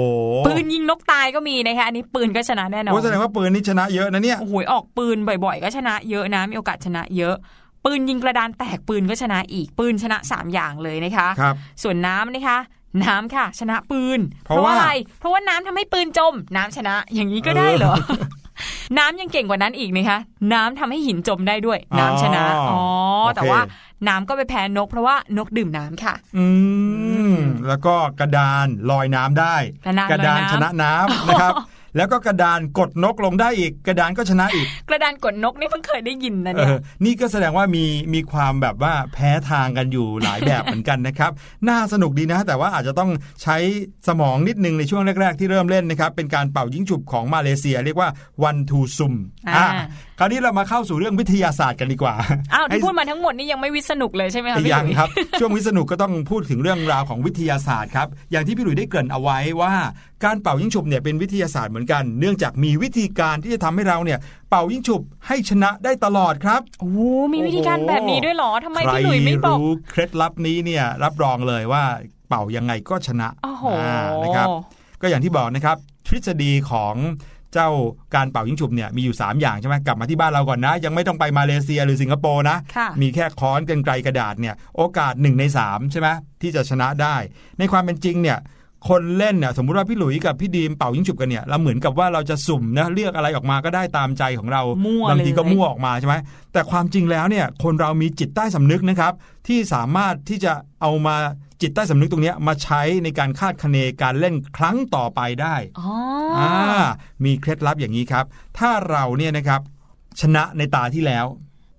[0.45, 7.35] ปืนยิงนกตายก็มีนะคะอันนี้ปืนก็ชนะแน่นอนโอ้แสดงว่าปืนนี่ชนะเยอะนะเนี่ยโอ้โหออกปืนบ่อยๆ ก็ชนะเยอะนะมีโอกาสชนะเยอะ
[7.85, 12.57] ปืนยิงกระดานแตกปืนก็ชนะอีกปืนชนะ 3 อย่างเลยนะคะครับส่วนน้ำนะคะ
[13.05, 14.89] น้ำค่ะ ชนะปืน เพราะว่าอะไร
[15.19, 17.93] เพราะว่าน้ำทำให้ปืนจม น้ำชนะ อย่างนี้ก็ได้เหรอ
[18.97, 20.19] น้ำยังเก่งกว่านั้นอีกนะคะ
[20.53, 22.83] น้ำทำให้หินจมได้ด้วย น้ำชนะ อ๋ออ๋อ
[23.23, 23.59] โอเคแต่ว่า
[24.07, 26.45] น้ำก็ไปแพ้นกเพราะว่านกดื่มน้ำค่ะ อื
[27.31, 27.35] ม
[27.67, 31.53] แล้วก็กระดานลอยน้ำได้ กระดานดานลอยน้ำชนะน้ำนะครับ
[31.95, 41.31] แล้วก็กระดานกดนกลงได้อีก กระดานก็ชนะอีก กระดานกดนกนี่เพิ่งเคยได้ยินนะเอเนี่ยอนี่ก็แสดงว่ามีมีความแบบว่าแพ้ทางกันอยู่หลายแบบเหมือนกันนะครับ
[41.69, 43.11] น่าสนุกดีนะ แต่ว่าอาจจะต้อง
[43.43, 43.57] ใช้
[44.07, 48.09] สมองนิดนึงในช่วงแรก ๆ ที่เริ่มเล่นนะครับ เป็นการเป่ายิงฉุบของมาเลเซีย เรียกว่า
[48.49, 49.13] one two sum
[49.55, 49.67] อ่า
[50.21, 52.15] คราวนี้เรามาเข้าสู่เรื่องวิทยาศาสตร์กันดีกว่า
[52.53, 55.09] อ้าวที่ให้พูดมาทั้งหมดนี่ยังไม่วิสนุกเลยใช่ไหมคะพี่ยังหลุยครับ
[55.39, 59.73] ช่วงวิษณุก็ต้องพูดถึงเรื่องราวของวิทยาศาสตร์ครับ อย่างที่พี่หลุยได้เกริ่นเอาไว้ว่า
[60.23, 64.19] การเป่ายิงฉุบเนี่ยเป็นวิทยาศาสตร์เหมือนกัน เนื่องจากมีวิธีการที่จะทำให้เราเนี่ย
[64.49, 66.99] เป่ายิงฉุบให้ชนะได้ตลอดครับโอ้โห
[67.33, 71.83] มีวิธีการแบบนี้ด้วยเหรอทำไมใครพี่หลุยไม่บอกรู้เคล็ดลับนี้เนี่ยรับรองเลยว่า
[72.29, 73.93] เป่ายังไงก็ชนะโอ้โหา
[74.23, 74.47] นะครับ
[75.01, 76.95] ก็อย่างที่บอกนะครับทฤษฎีของ
[77.53, 77.69] เจ้า
[78.15, 86.07] การเป่ายิงฉุบเนี่ยมีอยู่ 3 อย่างใช่ไหมกลับมาที่บ้านเราก่อนนะ ยังไม่ต้องไปมาเลเซียหรือสิงคโปร์นะค่ะมีแค่ค้อนกันไกลกระดาษเนี่ยโอกาส 1 ใน 3 ใช่ไหม
[86.41, 87.15] ที่จะชนะได้
[87.59, 88.39] ในความเป็นจริงเนี่ย
[88.89, 96.15] คนเล่นเนี่ยสมมุติว่าพี่หลุยกับพี่ดีมเป่ายิงฉุบกันเนี่ยเราเหมือนกับว่าเราจะสุ่มนะเลือกอะไรออกมาก็ได้ตามใจของเรามั่วบางทีก็เลยมั่วออกมาใช่ไหม
[96.53, 99.13] แต่ความจริงแล้วเนี่ยคนเรามีจิตใต้สำนึกนะครับ
[99.47, 101.15] ที่สามารถที่จะเอามา
[101.61, 105.89] จิตใต้สำนึกตรงเนี้ยมาใช้ในการคาดคะเนการเล่นครั้งต่อไปได้อ๋อ
[106.37, 106.53] ออ่า
[107.23, 108.25] มีเคล็ดลับอย่างนี้ครับ
[108.57, 109.61] ถ้าเราเนี่ยนะครับ
[110.21, 111.25] ชนะในตาที่แล้ว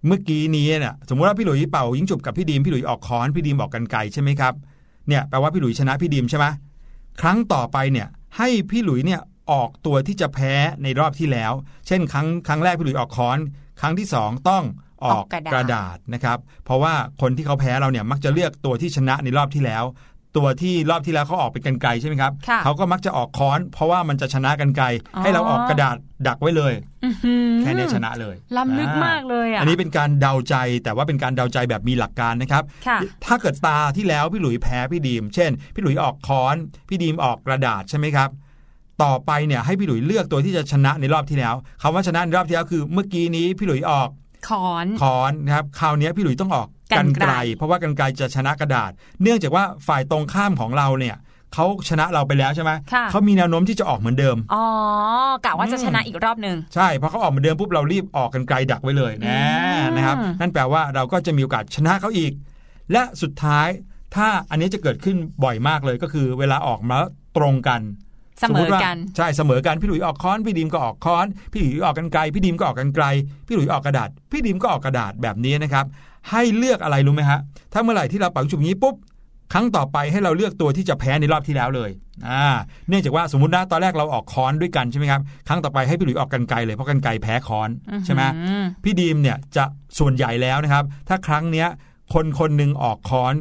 [0.07, 4.55] เมื่อกี้นี้เนี่ยสมมติว่าพี่หลุยเป่ายิงจุบกับพี่ดีมพี่หลุยออกค้อนพี่ดีมออกกันไกลใช่ไหมครับ
[5.09, 6.47] เนี่ยแปลว่าพี่หลุยชนะพี่ดีมใช่ไหม
[7.21, 8.09] ครั้งต่อไปเนี่ย
[8.39, 9.21] ให้พี่หลุยเนี่ย
[9.51, 10.53] ออกตัวที่จะแพ้
[10.83, 11.53] ในรอบที่แล้ว
[11.87, 13.39] เช่น ครั้งครั้งแรกพี่หลุยออกค้อน
[13.81, 14.65] ครั้งที่สองต้อง
[15.05, 19.85] ออกออกกระดาษกระดาษนะครับ เพราะว่าคนที่เขาแพ้เราเนี่ยมักจะเลือกตัวที่ชนะในรอบที่แล้ว
[20.39, 24.87] ตัวที่รอบที่แล้วเขาออกเป็นกันไกลใช่ไหมครับค่ะเขาก็มักจะออกค้อน เพราะว่ามันจะชนะกันไกล
[25.17, 25.97] อ๋อให้เราออกกระดาษ
[26.27, 26.73] ดักไว้เลย
[27.05, 36.57] อื้อหือแค่นี้ชนะเลยล้ำลึกอ่มากเลยอะอันนี้เป็นการเดาใจแต่ว่าเป็นการเดาใจแบบมีหลักการนะครับค่ะถ้าเกิดตาที่แล้วพี่หลุยแพ้พี่ดีม เช่น พี่หลุยออกค้อน
[36.89, 38.31] พี่ดีมออกกระดาษใช่ไหมครับ
[39.03, 44.09] ต่อไปเนี่ยให้พี่หลุยเลือกตัวที่จะชนะในรอบที่แล้วคำว่าชนะในรอบที่แล้วคือ เมื่อกี้นี้พี่หลุยออก
[44.49, 48.91] ขอนค้อนนะครับคราวนี้พี่หลุยต้องออกกรกันรไกไกรรเพราะว่ากันไกรจะชนะกระดาษ
[49.23, 51.17] เนื่องจากว่าฝ่ายตรงข้ามของเราเนี่ย
[51.55, 54.65] เขาชนะเราไปแล้วใช่ไหมค่ะเขามีแนวโน้มที่จะออกเหมือนเดิม อ๋อ
[55.45, 59.39] กะว่าจะชนะอีกรอบหนึ่งใช่ เพราะเขาออกเหมือนเดิมปุ๊บเรารีบออกกันไกลดักไว้เลยนะอื
[59.81, 62.33] มนะครับ นั่นแปลว่าเราก็จะมีโอกาสชนะเขาอีก
[62.93, 63.69] และสุดท้าย
[64.15, 66.97] ถ้าอันนี้จะเกิดขึ้นบ่อยมากเลยก็คือ เวลาออกมา
[67.37, 67.81] ตรงกัน
[68.49, 73.05] เสมอติว่ากันใช่เสมอกันพี่หลุยออกค้อนพี่ดีมก็ออกค้อน พี่หลุยออกกันไกลพี่ดีมก็ออกกันไกล
[73.47, 75.85] พี่หลุยออกกระดาษ พี่ดีมก็ออกกระดาษแบบนี้นะครับ
[76.31, 77.41] ให้เลือกอะไรรู้ไหมฮะ
[77.73, 78.97] ถ้าเมื่อไหร่ที่เราเป่าฉุบอย่างนี้ปุ๊บ
[79.53, 81.91] ครั้งต่อไปให้เราเลือกตัวที่จะแพ้ในรอบที่แล้วเลย
[82.29, 82.45] อ่า
[82.89, 87.71] เนื่องจากว่าสมมตินะตอนแรกเราออกค้อนด้วยกันใช่ไหมครับ ครั้งต่อไปให้พี่หลุยออกกันไกลเลยเพราะกันไกลแพ้ค้อน
[88.05, 89.65] ใช่ไหมอืมพี่ดีมเนี่ยจะ
[89.99, 91.69] ส่วนใหญ่แล้วนะครับ ถ้าครั้งเนี้ย
[92.15, 93.35] คนคนหนึ่งออกค้อน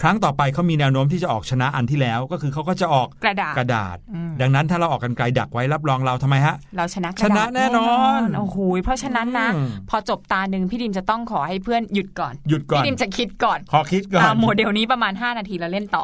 [0.00, 16.02] ครั้งต่อไปเขามีแนวโน้มที่จะออกชนะอันที่แล้ว ก็คือเขาก็จะออกกระดาษกระดาษอืมดังนั้นถ้าเราออกกันไกลดักไว้รับรองเราทำไมฮะ เราชนะกชระนะดาษแน่นอนโอ้โหเพราะฉะนั้นนะอืมพอจบตาหนึ่งพี่ดิมจะต้องขอให้เพื่อนหยุดก่อนหยุดก่อนพี่ดิมจะคิดก่อน ขอคิดก่อนอ่าโมเดลนี้ประมาณ 5 นาทีแล้วเล่นต่อ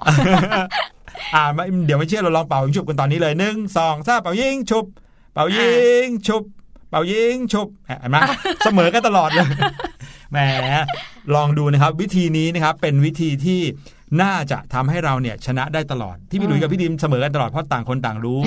[1.34, 4.84] อ่าไม่เดี๋ยวไม่เชื่อเราลองเป่ายิงฉุบกันตอนนี้เลยหนึ่งสองสามเป่ายิงฉุบ
[5.32, 5.74] เป่ายิ
[6.04, 6.44] งฉุบ
[6.90, 8.16] เป่ายิงฉุบเห็นไหม
[8.64, 9.46] เสมอกันตลอดเลย
[10.30, 10.38] แหม
[11.34, 13.60] ลองดูนะครับ วิธีนี้นะครับเป็นวิธีที่
[14.22, 18.38] น่าจะทำให้เราเนี่ยชนะได้ตลอดที่พี่หลุยกับพี่ดิมเสมอกันตลอดเพราะต่างคนต่างรู้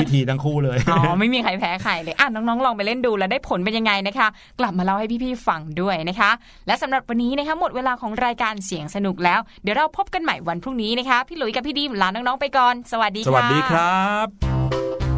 [0.00, 4.28] วิธีทั้งคู่เลยอ๋อไม่มีใครแพ้ใครเลยอะน้องๆลองไปเล่นดูแล้วได้ผลเป็นยังไงนะคะ
[4.60, 6.30] กลับมาเล่าให้พี่ๆฟังด้วยนะคะ
[6.66, 15.17] และสำหรับวันนี้นะคะหมดเวลาของรายการเสียงสนุกแล้ว เดี๋ยวเราพบกันใหม่วันพรุ่งนี้นะคะ พี่หลุยกับพี่ดิมลาน้องๆไปก่อน สวัสดีสค่ะวัสดีครับ